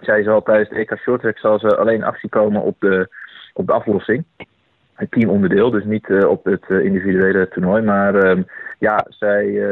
zij 0.00 0.22
zal 0.22 0.42
tijdens 0.42 0.68
de 0.68 0.74
EK 0.74 0.96
Shorttrack 0.98 1.38
zal 1.38 1.58
ze 1.58 1.76
alleen 1.76 2.04
actie 2.04 2.28
komen 2.28 2.62
op 2.62 2.76
de, 2.78 3.08
op 3.52 3.66
de 3.66 3.72
aflossing. 3.72 4.24
Het 4.94 5.10
teamonderdeel, 5.10 5.70
dus 5.70 5.84
niet 5.84 6.24
op 6.24 6.44
het 6.44 6.68
individuele 6.68 7.48
toernooi. 7.48 7.82
Maar 7.82 8.14
ehm, 8.14 8.42
ja, 8.78 9.06
zij 9.08 9.62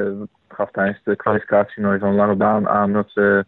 gaf 0.48 0.70
tijdens 0.70 1.00
de 1.04 1.16
kwalificatie 1.16 1.98
van 1.98 2.14
Lange 2.14 2.34
Baan 2.34 2.68
aan 2.68 2.92
dat 2.92 3.10
ze 3.10 3.44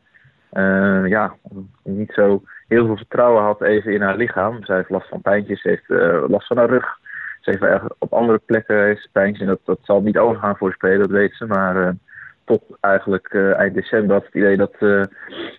ja, 1.06 1.34
niet 1.82 2.12
zo 2.12 2.42
heel 2.68 2.86
veel 2.86 2.96
vertrouwen 2.96 3.42
had 3.42 3.62
even 3.62 3.92
in 3.92 4.02
haar 4.02 4.16
lichaam. 4.16 4.64
Zij 4.64 4.76
heeft 4.76 4.90
last 4.90 5.08
van 5.08 5.20
pijntjes, 5.20 5.60
ze 5.60 5.68
heeft 5.68 5.88
last 6.30 6.46
van 6.46 6.56
haar 6.56 6.68
rug. 6.68 6.98
Ze 7.40 7.50
heeft 7.50 7.82
op 7.98 8.12
andere 8.12 8.40
plekken 8.46 8.84
heeft 8.84 9.08
pijntjes 9.12 9.40
en 9.40 9.46
dat, 9.46 9.60
dat 9.64 9.78
zal 9.82 10.00
niet 10.00 10.18
overgaan 10.18 10.56
voor 10.56 10.72
spelen, 10.72 10.98
dat 10.98 11.10
weet 11.10 11.34
ze. 11.34 11.46
Maar 11.46 11.94
tot 12.50 12.62
eigenlijk 12.80 13.32
uh, 13.32 13.58
eind 13.58 13.74
december 13.74 14.14
had 14.14 14.24
het 14.24 14.34
idee 14.34 14.56
dat, 14.56 14.74
uh, 14.78 15.04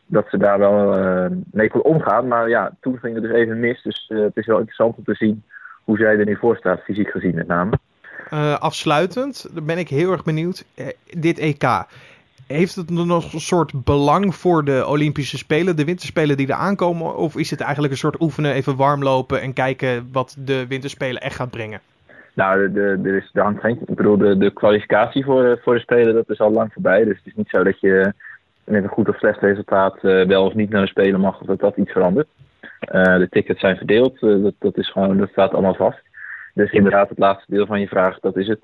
dat 0.06 0.26
ze 0.30 0.38
daar 0.38 0.60
wel 0.60 0.98
uh, 1.00 1.26
mee 1.52 1.70
kon 1.70 1.82
omgaan. 1.82 2.28
Maar 2.28 2.50
ja, 2.50 2.72
toen 2.82 3.00
ging 3.00 3.14
het 3.14 3.24
dus 3.24 3.34
even 3.34 3.60
mis. 3.60 3.82
Dus 3.82 4.06
het 4.08 4.38
is 4.38 4.46
wel 4.46 4.58
interessant 4.58 4.98
om 4.98 5.04
te 5.04 5.16
zien 5.16 5.44
hoe 5.84 5.98
zij 5.98 6.18
er 6.18 6.26
nu 6.26 6.36
voor 6.36 6.56
staat, 6.56 6.84
fysiek 6.84 7.10
gezien 7.10 7.36
met 7.36 7.48
name. 7.48 7.72
afsluitend, 8.60 9.48
ben 9.64 9.78
ik 9.78 9.90
heel 9.90 10.12
erg 10.12 10.24
benieuwd. 10.24 10.66
dit 11.18 11.40
EK, 11.40 11.64
heeft 12.52 12.76
het 12.76 12.90
nog 12.90 13.34
een 13.34 13.40
soort 13.40 13.84
belang 13.84 14.36
voor 14.36 14.64
de 14.64 14.86
Olympische 14.88 15.38
Spelen, 15.38 15.76
de 15.76 15.86
winterspelen 15.86 16.38
die 16.38 16.48
er 16.48 16.54
aankomen? 16.54 17.16
Of 17.16 17.36
is 17.36 17.50
het 17.50 17.62
eigenlijk 17.62 17.94
een 17.94 18.00
soort 18.00 18.22
oefenen, 18.22 18.54
even 18.54 18.76
warm 18.76 19.04
lopen 19.04 19.42
en 19.42 19.54
kijken 19.54 20.10
wat 20.12 20.36
de 20.40 20.68
winterspelen 20.68 21.22
echt 21.22 21.36
gaat 21.36 21.50
brengen? 21.50 21.82
Nou, 22.34 22.76
er, 22.76 23.16
is, 23.16 23.32
hangt. 23.34 23.90
Ik 23.90 23.96
bedoel, 23.96 24.18
de, 24.18 24.52
kwalificatie 24.54 25.26
voor, 25.26 25.46
eh, 25.46 25.58
voor 25.62 25.74
de 25.74 25.80
Spelen 25.80 26.14
dat 26.14 26.30
is 26.30 26.40
al 26.40 26.52
lang 26.52 26.74
voorbij. 26.74 27.04
Dus 27.04 27.18
het 27.18 27.26
is 27.26 27.36
niet 27.36 27.50
zo 27.50 27.64
dat 27.64 27.80
je 27.80 28.14
met 28.64 28.84
een 28.84 28.90
goed 28.90 29.10
of 29.10 29.18
slecht 29.18 29.40
resultaat 29.40 29.96
uh, 30.02 30.26
wel 30.26 30.46
of 30.46 30.54
niet 30.54 30.70
naar 30.70 30.82
de 30.82 30.88
Spelen 30.88 31.20
mag, 31.20 31.42
of 31.42 31.48
dat 31.48 31.60
dat 31.60 31.78
iets 31.78 31.92
verandert. 31.92 32.28
Uh, 32.62 33.18
de 33.18 33.28
tickets 33.30 33.60
zijn 33.60 33.78
verdeeld, 33.78 34.20
dat, 34.20 34.54
dat, 34.60 34.78
is 34.78 34.90
gewoon, 34.90 35.18
dat 35.18 35.30
staat 35.30 35.54
allemaal 35.54 35.76
vast. 35.76 36.00
Dus 36.54 36.72
inderdaad, 36.72 37.10
het 37.10 37.18
laatste 37.18 37.54
deel 37.54 37.66
van 37.66 37.80
je 37.80 37.88
vraag, 37.88 38.20
dat 38.20 38.38
is 38.38 38.48
het, 38.48 38.64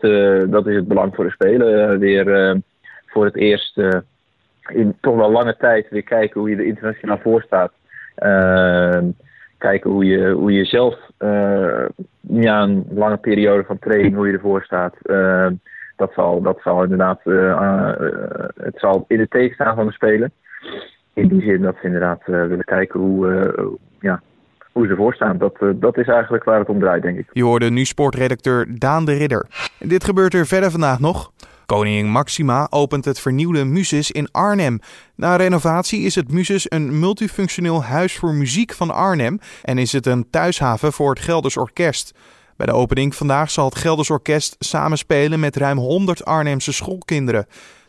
dat 0.51 0.67
is 0.67 0.75
het 0.75 0.87
belang 0.87 1.15
voor 1.15 1.23
de 1.23 1.31
Spelen. 1.31 1.99
weer 1.99 2.55
voor 3.17 3.25
het 3.25 3.35
eerst 3.35 3.77
in 4.67 4.97
toch 5.01 5.15
wel 5.15 5.31
lange 5.31 5.57
tijd 5.57 5.89
weer 5.89 6.03
kijken 6.03 6.39
hoe 6.39 6.49
je 6.49 6.55
er 6.55 6.65
internationaal 6.65 7.17
voor 7.17 7.41
staat 7.41 7.71
kijken 9.57 9.89
hoe 9.89 10.05
je, 10.05 10.31
hoe 10.31 10.51
je 10.51 10.65
zelf 10.65 10.95
uh, 11.19 11.85
ja, 12.19 12.61
een 12.61 12.87
lange 12.93 13.17
periode 13.17 13.63
van 13.63 13.79
training, 13.79 14.15
hoe 14.15 14.27
je 14.27 14.33
ervoor 14.33 14.63
staat. 14.63 14.95
Uh, 15.03 15.47
dat, 15.95 16.11
zal, 16.13 16.41
dat 16.41 16.59
zal 16.63 16.83
inderdaad 16.83 17.19
uh, 17.23 17.91
het 18.55 18.75
zal 18.75 19.05
in 19.07 19.17
de 19.17 19.27
teken 19.27 19.53
staan 19.53 19.75
van 19.75 19.85
de 19.85 19.91
Spelen. 19.91 20.31
In 21.13 21.27
die 21.27 21.41
zin 21.41 21.61
dat 21.61 21.75
ze 21.79 21.85
inderdaad 21.85 22.21
willen 22.25 22.63
kijken 22.63 22.99
hoe, 22.99 23.79
ja, 23.99 24.21
hoe 24.71 24.85
ze 24.85 24.91
ervoor 24.91 25.13
staan. 25.13 25.37
Dat, 25.37 25.57
dat 25.75 25.97
is 25.97 26.07
eigenlijk 26.07 26.43
waar 26.43 26.59
het 26.59 26.69
om 26.69 26.79
draait, 26.79 27.01
denk 27.01 27.17
ik. 27.17 27.25
Je 27.31 27.43
hoorde 27.43 27.69
nu 27.69 27.85
sportredacteur 27.85 28.65
Daan 28.69 29.05
de 29.05 29.13
Ridder. 29.13 29.45
dit 29.79 30.03
gebeurt 30.03 30.33
er 30.33 30.45
verder 30.45 30.71
vandaag 30.71 30.99
nog. 30.99 31.31
Koningin 31.67 32.09
Maxima 32.09 32.67
opent 32.69 33.05
het 33.05 33.19
vernieuwde 33.19 33.65
Muses 33.65 34.11
in 34.11 34.31
Arnhem. 34.31 34.79
Na 35.15 35.35
renovatie 35.35 36.01
is 36.01 36.15
het 36.15 36.31
Muses 36.31 36.71
een 36.71 36.99
multifunctioneel 36.99 37.83
huis 37.83 38.15
voor 38.15 38.33
muziek 38.33 38.73
van 38.73 38.91
Arnhem 38.91 39.39
en 39.63 39.77
is 39.77 39.91
het 39.91 40.05
een 40.05 40.29
thuishaven 40.29 40.93
voor 40.93 41.09
het 41.09 41.19
Gelders 41.19 41.57
Orkest. 41.57 42.13
Bij 42.55 42.65
de 42.65 42.73
opening 42.73 43.15
vandaag 43.15 43.51
zal 43.51 43.65
het 43.65 43.75
Gelders 43.75 44.09
Orkest 44.09 44.55
samenspelen 44.59 45.39
met 45.39 45.55
ruim 45.55 45.77
100 45.77 46.25
Arnhemse 46.25 46.71
schoolkinderen. 46.71 47.47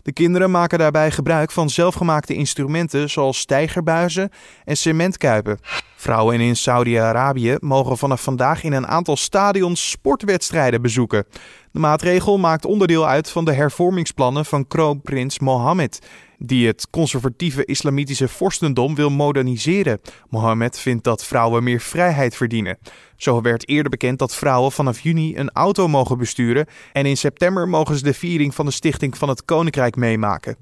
De 0.09 0.15
kinderen 0.15 0.51
maken 0.51 0.79
daarbij 0.79 1.11
gebruik 1.11 1.51
van 1.51 1.71
zelfgemaakte 1.71 2.35
instrumenten 2.35 3.11
zoals 3.11 3.39
stijgerbuizen 3.39 4.31
en 4.65 4.77
cementkuipen. 4.77 5.59
Vrouwen 5.97 6.41
in 6.41 6.57
Saudi-Arabië 6.57 7.57
mogen 7.61 7.99
vanaf 7.99 8.23
vandaag 8.23 8.63
in 8.63 8.73
een 8.73 8.87
aantal 8.87 9.17
stadions 9.17 9.91
sportwedstrijden 9.91 10.83
bezoeken. 10.83 11.27
De 11.73 11.79
maatregel 11.79 12.39
maakt 12.39 12.65
onderdeel 12.65 13.07
uit 13.07 13.31
van 13.31 13.45
de 13.45 13.53
hervormingsplannen 13.53 14.45
van 14.45 14.67
kroonprins 14.67 15.39
Mohammed, 15.39 15.99
die 16.39 16.67
het 16.67 16.91
conservatieve 16.91 17.65
islamitische 17.65 18.29
vorstendom 18.29 18.95
wil 18.95 19.11
moderniseren. 19.11 20.01
Mohammed 20.29 20.79
vindt 20.79 21.05
dat 21.05 21.25
vrouwen 21.25 21.63
meer 21.63 21.81
vrijheid 21.81 22.37
verdienen. 22.37 22.79
Zo 23.17 23.41
werd 23.41 23.69
eerder 23.69 23.91
bekend 23.91 24.19
dat 24.19 24.35
vrouwen 24.35 24.73
vanaf 24.73 25.01
juni 25.01 25.37
een 25.37 25.51
auto 25.51 25.89
mogen 25.89 26.19
besturen 26.19 26.67
en 26.93 27.07
in 27.07 27.17
september 27.17 27.69
mogen 27.69 27.97
ze 27.97 28.03
de 28.03 28.15
viering 28.15 28.55
van 28.55 28.67
de 28.67 28.73
stichting 28.73 29.19
van 29.19 29.29
het 29.29 29.45
Koninkrijk 29.45 29.97
meemaken. 29.97 30.57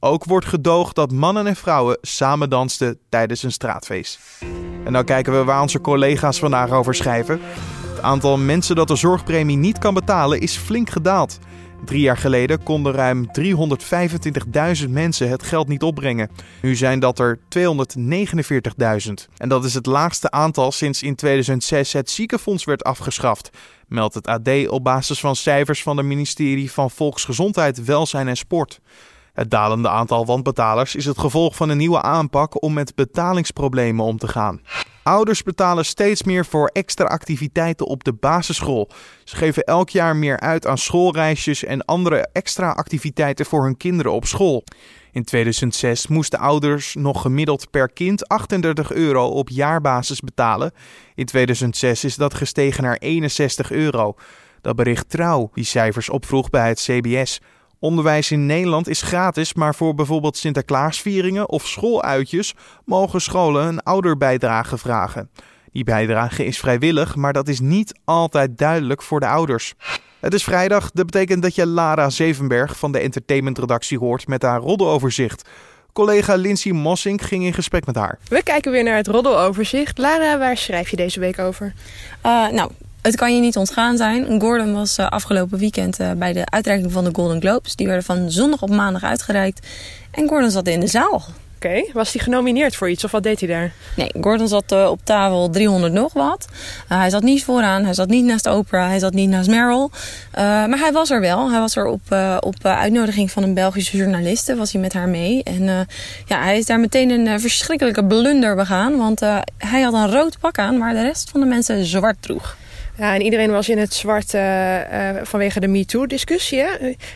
Ook 0.00 0.24
wordt 0.24 0.46
gedoogd 0.46 0.94
dat 0.94 1.12
mannen 1.12 1.46
en 1.46 1.56
vrouwen 1.56 1.98
samen 2.00 2.50
dansten 2.50 2.98
tijdens 3.08 3.42
een 3.42 3.52
straatfeest. 3.52 4.18
En 4.84 4.92
nou 4.92 5.04
kijken 5.04 5.32
we 5.32 5.44
waar 5.44 5.60
onze 5.62 5.80
collega's 5.80 6.38
vandaag 6.38 6.70
over 6.70 6.94
schrijven. 6.94 7.40
Het 7.90 8.00
aantal 8.00 8.38
mensen 8.38 8.76
dat 8.76 8.88
de 8.88 8.96
zorgpremie 8.96 9.56
niet 9.56 9.78
kan 9.78 9.94
betalen 9.94 10.40
is 10.40 10.56
flink 10.56 10.90
gedaald. 10.90 11.38
Drie 11.84 12.00
jaar 12.00 12.16
geleden 12.16 12.62
konden 12.62 12.92
ruim 12.92 13.26
325.000 14.82 14.88
mensen 14.88 15.28
het 15.28 15.42
geld 15.42 15.68
niet 15.68 15.82
opbrengen. 15.82 16.30
Nu 16.62 16.74
zijn 16.74 17.00
dat 17.00 17.18
er 17.18 17.38
249.000. 17.38 17.42
En 19.36 19.48
dat 19.48 19.64
is 19.64 19.74
het 19.74 19.86
laagste 19.86 20.30
aantal 20.30 20.72
sinds 20.72 21.02
in 21.02 21.14
2006 21.14 21.92
het 21.92 22.10
ziekenfonds 22.10 22.64
werd 22.64 22.84
afgeschaft, 22.84 23.50
meldt 23.88 24.14
het 24.14 24.26
AD 24.26 24.68
op 24.68 24.84
basis 24.84 25.20
van 25.20 25.36
cijfers 25.36 25.82
van 25.82 25.96
het 25.96 26.06
ministerie 26.06 26.72
van 26.72 26.90
Volksgezondheid, 26.90 27.84
Welzijn 27.84 28.28
en 28.28 28.36
Sport. 28.36 28.80
Het 29.32 29.50
dalende 29.50 29.88
aantal 29.88 30.26
wanbetalers 30.26 30.94
is 30.94 31.04
het 31.04 31.18
gevolg 31.18 31.56
van 31.56 31.68
een 31.68 31.76
nieuwe 31.76 32.02
aanpak 32.02 32.62
om 32.62 32.72
met 32.72 32.94
betalingsproblemen 32.94 34.04
om 34.04 34.18
te 34.18 34.28
gaan. 34.28 34.60
Ouders 35.02 35.42
betalen 35.42 35.84
steeds 35.84 36.22
meer 36.22 36.46
voor 36.46 36.70
extra 36.72 37.04
activiteiten 37.04 37.86
op 37.86 38.04
de 38.04 38.12
basisschool. 38.12 38.90
Ze 39.24 39.36
geven 39.36 39.64
elk 39.64 39.88
jaar 39.90 40.16
meer 40.16 40.40
uit 40.40 40.66
aan 40.66 40.78
schoolreisjes 40.78 41.64
en 41.64 41.84
andere 41.84 42.28
extra 42.32 42.70
activiteiten 42.70 43.46
voor 43.46 43.64
hun 43.64 43.76
kinderen 43.76 44.12
op 44.12 44.26
school. 44.26 44.64
In 45.12 45.24
2006 45.24 46.06
moesten 46.06 46.38
ouders 46.38 46.94
nog 46.94 47.22
gemiddeld 47.22 47.70
per 47.70 47.92
kind 47.92 48.28
38 48.28 48.92
euro 48.92 49.26
op 49.26 49.48
jaarbasis 49.48 50.20
betalen. 50.20 50.72
In 51.14 51.26
2006 51.26 52.04
is 52.04 52.16
dat 52.16 52.34
gestegen 52.34 52.82
naar 52.82 52.96
61 52.96 53.70
euro. 53.70 54.14
Dat 54.60 54.76
bericht 54.76 55.10
Trouw 55.10 55.50
die 55.54 55.64
cijfers 55.64 56.08
opvroeg 56.08 56.50
bij 56.50 56.68
het 56.68 56.80
CBS. 56.80 57.40
Onderwijs 57.80 58.30
in 58.30 58.46
Nederland 58.46 58.88
is 58.88 59.02
gratis, 59.02 59.54
maar 59.54 59.74
voor 59.74 59.94
bijvoorbeeld 59.94 60.36
Sinterklaasvieringen 60.36 61.48
of 61.48 61.66
schooluitjes 61.66 62.54
mogen 62.84 63.20
scholen 63.20 63.66
een 63.66 63.82
ouderbijdrage 63.82 64.78
vragen. 64.78 65.30
Die 65.72 65.84
bijdrage 65.84 66.44
is 66.44 66.58
vrijwillig, 66.58 67.16
maar 67.16 67.32
dat 67.32 67.48
is 67.48 67.60
niet 67.60 67.98
altijd 68.04 68.58
duidelijk 68.58 69.02
voor 69.02 69.20
de 69.20 69.26
ouders. 69.26 69.74
Het 70.20 70.34
is 70.34 70.44
vrijdag, 70.44 70.90
dat 70.90 71.06
betekent 71.06 71.42
dat 71.42 71.54
je 71.54 71.66
Lara 71.66 72.10
Zevenberg 72.10 72.78
van 72.78 72.92
de 72.92 72.98
entertainmentredactie 72.98 73.98
hoort 73.98 74.26
met 74.26 74.42
haar 74.42 74.60
roddeloverzicht. 74.60 75.48
Collega 75.92 76.34
Lindsay 76.34 76.72
Mossink 76.72 77.22
ging 77.22 77.44
in 77.44 77.54
gesprek 77.54 77.86
met 77.86 77.94
haar. 77.94 78.18
We 78.28 78.42
kijken 78.42 78.72
weer 78.72 78.84
naar 78.84 78.96
het 78.96 79.06
roddeloverzicht. 79.06 79.98
Lara, 79.98 80.38
waar 80.38 80.56
schrijf 80.56 80.88
je 80.88 80.96
deze 80.96 81.20
week 81.20 81.38
over? 81.38 81.72
Uh, 82.26 82.48
nou, 82.48 82.70
het 83.02 83.16
kan 83.16 83.34
je 83.34 83.40
niet 83.40 83.56
ontgaan 83.56 83.96
zijn. 83.96 84.40
Gordon 84.40 84.72
was 84.74 84.98
uh, 84.98 85.08
afgelopen 85.08 85.58
weekend 85.58 86.00
uh, 86.00 86.10
bij 86.12 86.32
de 86.32 86.46
uitreiking 86.46 86.92
van 86.92 87.04
de 87.04 87.10
Golden 87.12 87.40
Globes. 87.40 87.76
Die 87.76 87.86
werden 87.86 88.04
van 88.04 88.30
zondag 88.30 88.62
op 88.62 88.70
maandag 88.70 89.02
uitgereikt. 89.04 89.66
En 90.10 90.28
Gordon 90.28 90.50
zat 90.50 90.66
in 90.66 90.80
de 90.80 90.86
zaal. 90.86 91.24
Oké, 91.56 91.68
okay. 91.68 91.90
was 91.92 92.12
hij 92.12 92.22
genomineerd 92.22 92.76
voor 92.76 92.90
iets 92.90 93.04
of 93.04 93.10
wat 93.10 93.22
deed 93.22 93.40
hij 93.40 93.48
daar? 93.48 93.72
Nee, 93.96 94.12
Gordon 94.20 94.48
zat 94.48 94.72
uh, 94.72 94.90
op 94.90 95.00
tafel 95.04 95.50
300 95.50 95.92
nog 95.92 96.12
wat. 96.12 96.48
hij 96.88 97.10
zat 97.10 97.22
niet 97.22 97.44
vooraan, 97.44 97.84
hij 97.84 97.94
zat 97.94 98.08
niet 98.08 98.24
naast 98.24 98.46
Oprah, 98.46 98.88
hij 98.88 98.98
zat 98.98 99.12
niet 99.12 99.28
naast 99.28 99.48
Meryl. 99.48 99.90
maar 100.34 100.78
hij 100.78 100.92
was 100.92 101.10
er 101.10 101.20
wel. 101.20 101.50
Hij 101.50 101.60
was 101.60 101.76
er 101.76 101.86
op, 101.86 102.00
op 102.40 102.54
uitnodiging 102.64 103.30
van 103.30 103.42
een 103.42 103.54
Belgische 103.54 103.96
journaliste, 103.96 104.56
was 104.56 104.72
hij 104.72 104.80
met 104.80 104.92
haar 104.92 105.08
mee. 105.08 105.42
En 105.42 105.86
ja, 106.26 106.42
hij 106.42 106.58
is 106.58 106.66
daar 106.66 106.80
meteen 106.80 107.10
een 107.10 107.40
verschrikkelijke 107.40 108.04
blunder 108.04 108.56
begaan. 108.56 108.96
Want 108.96 109.20
hij 109.58 109.80
had 109.80 109.92
een 109.92 110.10
rood 110.10 110.38
pak 110.38 110.58
aan, 110.58 110.78
maar 110.78 110.94
de 110.94 111.02
rest 111.02 111.30
van 111.30 111.40
de 111.40 111.46
mensen 111.46 111.84
zwart 111.84 112.16
droeg. 112.20 112.56
Ja, 113.00 113.14
en 113.14 113.22
iedereen 113.22 113.50
was 113.50 113.68
in 113.68 113.78
het 113.78 113.94
zwart 113.94 114.34
uh, 114.34 114.76
uh, 114.76 115.20
vanwege 115.22 115.60
de 115.60 115.68
MeToo-discussie. 115.68 116.64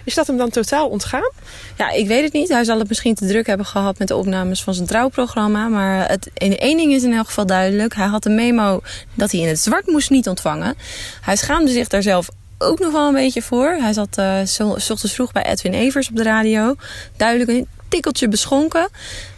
Is 0.04 0.14
dat 0.14 0.26
hem 0.26 0.36
dan 0.36 0.50
totaal 0.50 0.88
ontgaan? 0.88 1.30
Ja, 1.78 1.90
ik 1.90 2.06
weet 2.06 2.22
het 2.22 2.32
niet. 2.32 2.48
Hij 2.48 2.64
zal 2.64 2.78
het 2.78 2.88
misschien 2.88 3.14
te 3.14 3.26
druk 3.26 3.46
hebben 3.46 3.66
gehad 3.66 3.98
met 3.98 4.08
de 4.08 4.16
opnames 4.16 4.62
van 4.62 4.74
zijn 4.74 4.86
trouwprogramma. 4.86 5.68
Maar 5.68 6.08
het, 6.08 6.30
één 6.34 6.76
ding 6.76 6.92
is 6.92 7.02
in 7.02 7.12
elk 7.12 7.26
geval 7.26 7.46
duidelijk. 7.46 7.94
Hij 7.94 8.06
had 8.06 8.24
een 8.24 8.34
memo 8.34 8.80
dat 9.14 9.32
hij 9.32 9.40
in 9.40 9.48
het 9.48 9.60
zwart 9.60 9.86
moest 9.86 10.10
niet 10.10 10.28
ontvangen. 10.28 10.74
Hij 11.20 11.36
schaamde 11.36 11.70
zich 11.70 11.88
daar 11.88 12.02
zelf 12.02 12.28
ook 12.58 12.78
nog 12.78 12.92
wel 12.92 13.08
een 13.08 13.14
beetje 13.14 13.42
voor. 13.42 13.68
Hij 13.68 13.92
zat 13.92 14.18
uh, 14.18 14.38
s 14.44 14.60
ochtends 14.60 15.14
vroeg 15.14 15.32
bij 15.32 15.44
Edwin 15.44 15.74
Evers 15.74 16.08
op 16.08 16.16
de 16.16 16.22
radio. 16.22 16.74
Duidelijk 17.16 17.66
tikkeltje 17.88 18.28
beschonken. 18.28 18.88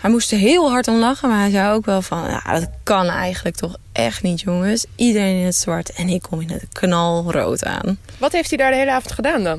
Hij 0.01 0.11
moest 0.11 0.33
er 0.33 0.39
heel 0.39 0.71
hard 0.71 0.89
om 0.89 0.99
lachen, 0.99 1.29
maar 1.29 1.41
hij 1.41 1.51
zei 1.51 1.73
ook 1.73 1.85
wel 1.85 2.03
van... 2.03 2.23
Ja, 2.29 2.53
dat 2.53 2.69
kan 2.83 3.07
eigenlijk 3.07 3.57
toch 3.57 3.77
echt 3.93 4.23
niet, 4.23 4.41
jongens. 4.41 4.87
Iedereen 4.97 5.39
in 5.39 5.45
het 5.45 5.57
zwart 5.57 5.93
en 5.93 6.09
ik 6.09 6.23
kom 6.23 6.41
in 6.41 6.51
het 6.51 6.67
knalrood 6.73 7.65
aan. 7.65 7.99
Wat 8.19 8.33
heeft 8.33 8.49
hij 8.49 8.59
daar 8.59 8.71
de 8.71 8.77
hele 8.77 8.93
avond 8.93 9.13
gedaan 9.13 9.45
dan? 9.45 9.59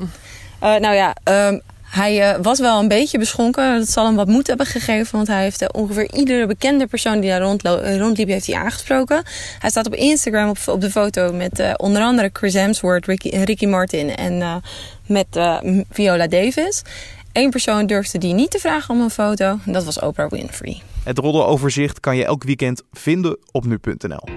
Uh, 0.62 0.76
nou 0.76 0.94
ja, 0.94 1.16
um, 1.24 1.60
Hij 1.82 2.34
uh, 2.34 2.42
was 2.42 2.58
wel 2.58 2.78
een 2.78 2.88
beetje 2.88 3.18
beschonken. 3.18 3.78
Dat 3.78 3.88
zal 3.88 4.04
hem 4.04 4.16
wat 4.16 4.26
moed 4.26 4.46
hebben 4.46 4.66
gegeven. 4.66 5.16
Want 5.16 5.28
hij 5.28 5.42
heeft 5.42 5.62
uh, 5.62 5.68
ongeveer 5.72 6.12
iedere 6.14 6.46
bekende 6.46 6.86
persoon 6.86 7.20
die 7.20 7.30
daar 7.30 7.40
rondliep, 7.98 8.28
heeft 8.28 8.46
hij 8.46 8.56
aangesproken. 8.56 9.22
Hij 9.58 9.70
staat 9.70 9.86
op 9.86 9.94
Instagram 9.94 10.48
op, 10.48 10.58
op 10.66 10.80
de 10.80 10.90
foto 10.90 11.32
met 11.32 11.60
uh, 11.60 11.72
onder 11.76 12.02
andere 12.02 12.30
Chris 12.32 12.54
Hemsworth, 12.54 13.06
Ricky, 13.06 13.28
Ricky 13.28 13.66
Martin 13.66 14.14
en 14.14 14.62
met 15.06 15.26
Viola 15.90 16.26
Davis. 16.26 16.82
Eén 17.38 17.50
persoon 17.50 17.86
durfde 17.86 18.18
die 18.18 18.34
niet 18.34 18.50
te 18.50 18.58
vragen 18.58 18.94
om 18.94 19.00
een 19.00 19.10
foto. 19.10 19.58
Dat 19.64 19.84
was 19.84 20.00
Oprah 20.00 20.30
Winfrey. 20.30 20.82
Het 21.04 21.18
roddeloverzicht 21.18 22.00
kan 22.00 22.16
je 22.16 22.24
elk 22.24 22.44
weekend 22.44 22.82
vinden 22.92 23.38
op 23.52 23.66
nu.nl. 23.66 24.28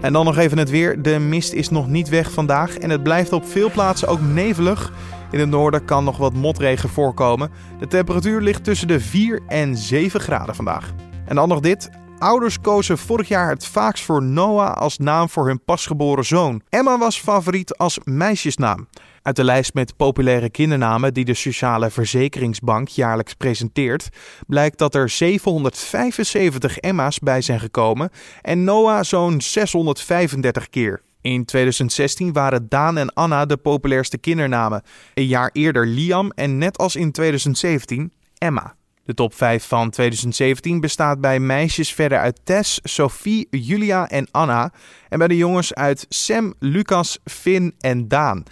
En 0.00 0.12
dan 0.12 0.24
nog 0.24 0.38
even 0.38 0.58
het 0.58 0.70
weer. 0.70 1.02
De 1.02 1.18
mist 1.18 1.52
is 1.52 1.68
nog 1.68 1.88
niet 1.88 2.08
weg 2.08 2.30
vandaag 2.30 2.78
en 2.78 2.90
het 2.90 3.02
blijft 3.02 3.32
op 3.32 3.46
veel 3.46 3.70
plaatsen 3.70 4.08
ook 4.08 4.20
nevelig. 4.20 4.92
In 5.30 5.38
het 5.40 5.48
noorden 5.48 5.84
kan 5.84 6.04
nog 6.04 6.16
wat 6.16 6.34
motregen 6.34 6.88
voorkomen. 6.88 7.50
De 7.78 7.86
temperatuur 7.86 8.40
ligt 8.40 8.64
tussen 8.64 8.88
de 8.88 9.00
4 9.00 9.40
en 9.48 9.76
7 9.76 10.20
graden 10.20 10.54
vandaag. 10.54 10.92
En 11.26 11.34
dan 11.34 11.48
nog 11.48 11.60
dit. 11.60 11.90
Ouders 12.18 12.60
kozen 12.60 12.98
vorig 12.98 13.28
jaar 13.28 13.50
het 13.50 13.66
vaakst 13.66 14.04
voor 14.04 14.22
Noah 14.22 14.76
als 14.76 14.98
naam 14.98 15.28
voor 15.28 15.46
hun 15.46 15.64
pasgeboren 15.64 16.24
zoon. 16.24 16.62
Emma 16.68 16.98
was 16.98 17.20
favoriet 17.20 17.76
als 17.76 17.98
meisjesnaam. 18.04 18.88
Uit 19.24 19.36
de 19.36 19.44
lijst 19.44 19.74
met 19.74 19.96
populaire 19.96 20.50
kindernamen 20.50 21.14
die 21.14 21.24
de 21.24 21.34
Sociale 21.34 21.90
Verzekeringsbank 21.90 22.88
jaarlijks 22.88 23.34
presenteert, 23.34 24.08
blijkt 24.46 24.78
dat 24.78 24.94
er 24.94 25.08
775 25.08 26.78
Emma's 26.78 27.18
bij 27.18 27.40
zijn 27.40 27.60
gekomen 27.60 28.10
en 28.42 28.64
Noah 28.64 29.02
zo'n 29.02 29.40
635 29.40 30.68
keer. 30.68 31.02
In 31.20 31.44
2016 31.44 32.32
waren 32.32 32.68
Daan 32.68 32.98
en 32.98 33.12
Anna 33.12 33.46
de 33.46 33.56
populairste 33.56 34.18
kindernamen. 34.18 34.82
Een 35.14 35.26
jaar 35.26 35.50
eerder 35.52 35.86
Liam 35.86 36.30
en 36.30 36.58
net 36.58 36.78
als 36.78 36.96
in 36.96 37.12
2017 37.12 38.12
Emma. 38.38 38.74
De 39.04 39.14
top 39.14 39.34
5 39.34 39.66
van 39.66 39.90
2017 39.90 40.80
bestaat 40.80 41.20
bij 41.20 41.40
meisjes 41.40 41.94
verder 41.94 42.18
uit 42.18 42.40
Tess, 42.44 42.80
Sophie, 42.82 43.46
Julia 43.50 44.08
en 44.08 44.28
Anna. 44.30 44.72
En 45.08 45.18
bij 45.18 45.28
de 45.28 45.36
jongens 45.36 45.74
uit 45.74 46.06
Sam, 46.08 46.54
Lucas, 46.58 47.18
Finn 47.24 47.74
en 47.78 48.08
Daan. 48.08 48.44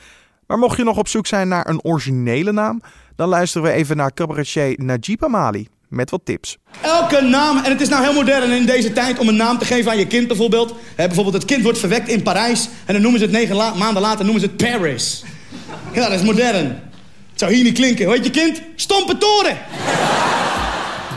Maar 0.53 0.61
mocht 0.61 0.77
je 0.77 0.85
nog 0.85 0.99
op 0.99 1.09
zoek 1.09 1.27
zijn 1.27 1.49
naar 1.49 1.69
een 1.69 1.85
originele 1.85 2.53
naam, 2.53 2.83
dan 3.17 3.29
luisteren 3.29 3.69
we 3.69 3.75
even 3.75 3.97
naar 3.97 4.15
cabaretier 4.15 4.75
Najib 4.77 5.25
Amali 5.25 5.69
met 5.89 6.11
wat 6.11 6.21
tips. 6.25 6.59
Elke 6.81 7.21
naam, 7.21 7.57
en 7.65 7.71
het 7.71 7.81
is 7.81 7.89
nou 7.89 8.03
heel 8.03 8.13
modern 8.13 8.51
in 8.51 8.67
deze 8.67 8.93
tijd 8.93 9.19
om 9.19 9.29
een 9.29 9.37
naam 9.37 9.59
te 9.59 9.65
geven 9.65 9.91
aan 9.91 9.99
je 9.99 10.07
kind 10.07 10.27
bijvoorbeeld. 10.27 10.75
bijvoorbeeld 10.97 11.35
het 11.35 11.45
kind 11.45 11.63
wordt 11.63 11.79
verwekt 11.79 12.09
in 12.09 12.23
Parijs 12.23 12.69
en 12.85 12.93
dan 12.93 13.03
noemen 13.03 13.21
ze 13.21 13.27
het 13.27 13.35
negen 13.35 13.57
maanden 13.57 14.03
later 14.03 14.25
noemen 14.25 14.41
ze 14.43 14.47
het 14.47 14.57
Paris. 14.57 15.25
Ja, 15.93 16.09
dat 16.09 16.19
is 16.19 16.25
modern. 16.25 16.67
Het 17.31 17.41
zou 17.41 17.53
hier 17.53 17.65
niet 17.65 17.75
klinken. 17.75 18.09
Weet 18.09 18.25
je 18.25 18.31
kind? 18.31 18.63
Stompe 18.75 19.19
toren! 19.19 19.57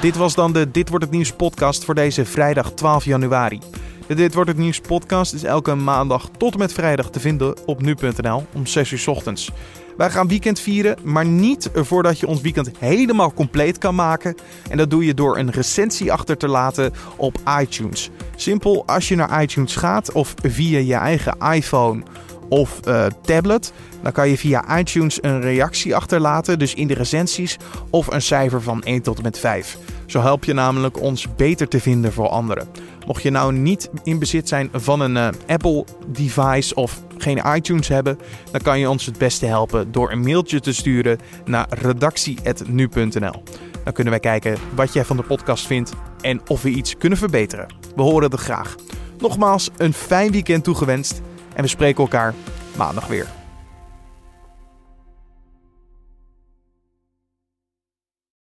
Dit 0.02 0.16
was 0.16 0.36
dan 0.36 0.54
de 0.54 0.72
Dit 0.72 0.90
Wordt 0.90 1.06
Het 1.06 1.14
Nieuws 1.14 1.32
podcast 1.32 1.86
voor 1.86 1.96
deze 1.96 2.26
vrijdag 2.26 2.72
12 2.72 3.06
januari. 3.06 3.60
De 4.08 4.16
Dit 4.16 4.34
Wordt 4.34 4.50
Het 4.50 4.60
Nieuws 4.60 4.80
podcast 4.80 5.34
is 5.34 5.44
elke 5.44 5.76
maandag 5.76 6.30
tot 6.38 6.54
en 6.54 6.60
met 6.60 6.74
vrijdag 6.74 7.10
te 7.10 7.20
vinden 7.20 7.58
op 7.66 7.82
nu.nl 7.82 8.46
om 8.54 8.66
6 8.66 8.92
uur 8.92 9.04
ochtends. 9.06 9.52
Wij 9.98 10.10
gaan 10.10 10.28
weekend 10.28 10.60
vieren, 10.60 10.98
maar 11.04 11.26
niet 11.26 11.70
voordat 11.74 12.20
je 12.20 12.28
ons 12.28 12.42
weekend 12.42 12.72
helemaal 12.80 13.34
compleet 13.34 13.78
kan 13.78 13.96
maken. 13.96 14.36
En 14.70 14.78
dat 14.78 14.90
doe 14.90 15.06
je 15.06 15.14
door 15.14 15.38
een 15.38 15.52
recensie 15.52 16.12
achter 16.12 16.38
te 16.38 16.48
laten 16.48 16.94
op 17.16 17.38
iTunes. 17.60 18.10
Simpel, 18.36 18.84
als 18.86 19.08
je 19.08 19.16
naar 19.16 19.42
iTunes 19.42 19.76
gaat 19.76 20.12
of 20.12 20.34
via 20.42 20.80
je 20.80 20.96
eigen 20.96 21.38
iPhone 21.40 22.04
of 22.50 22.80
uh, 22.88 23.06
tablet, 23.22 23.74
dan 24.02 24.12
kan 24.12 24.30
je 24.30 24.38
via 24.38 24.80
iTunes 24.80 25.24
een 25.24 25.42
reactie 25.42 25.96
achterlaten, 25.96 26.60
dus 26.60 26.74
in 26.74 26.88
de 26.88 26.94
recensies, 26.94 27.58
of 27.90 28.08
een 28.08 28.22
cijfer 28.22 28.62
van 28.62 28.84
1 28.84 29.02
tot 29.02 29.18
en 29.18 29.24
met 29.24 29.40
5. 29.40 29.78
Zo 30.06 30.22
help 30.22 30.44
je 30.44 30.54
namelijk 30.54 31.02
ons 31.02 31.36
beter 31.36 31.68
te 31.68 31.80
vinden 31.80 32.14
voor 32.14 32.28
anderen. 32.28 32.68
Mocht 33.06 33.24
je 33.24 33.30
nou 33.30 33.54
niet 33.54 33.90
in 34.04 34.20
bezit 34.20 34.48
zijn 34.48 34.70
van 34.74 35.00
een 35.00 35.16
uh, 35.16 35.28
Apple 35.48 35.86
device 36.08 36.76
of 36.76 37.02
geen 37.18 37.42
iTunes 37.56 37.88
hebben, 37.88 38.20
dan 38.52 38.62
kan 38.62 38.80
je 38.80 38.90
ons 38.90 39.06
het 39.06 39.18
beste 39.18 39.46
helpen 39.46 39.92
door 39.92 40.12
een 40.12 40.20
mailtje 40.20 40.60
te 40.60 40.74
sturen 40.74 41.18
naar 41.46 41.68
redactie.nu.nl. 41.70 43.44
Dan 43.84 43.94
kunnen 43.94 44.14
wij 44.14 44.22
kijken 44.22 44.58
wat 44.76 44.94
jij 44.94 45.06
van 45.06 45.18
de 45.18 45.24
podcast 45.24 45.68
vindt 45.68 45.92
en 46.22 46.42
of 46.48 46.62
we 46.62 46.70
iets 46.70 46.98
kunnen 46.98 47.18
verbeteren. 47.18 47.68
We 47.96 48.02
horen 48.02 48.32
het 48.32 48.40
graag. 48.40 48.76
Nogmaals, 49.20 49.70
een 49.78 49.94
fijn 49.94 50.32
weekend 50.32 50.64
toegewenst 50.64 51.22
en 51.56 51.64
we 51.64 51.68
spreken 51.70 52.04
elkaar 52.04 52.34
maandag 52.76 53.08
weer. 53.08 53.28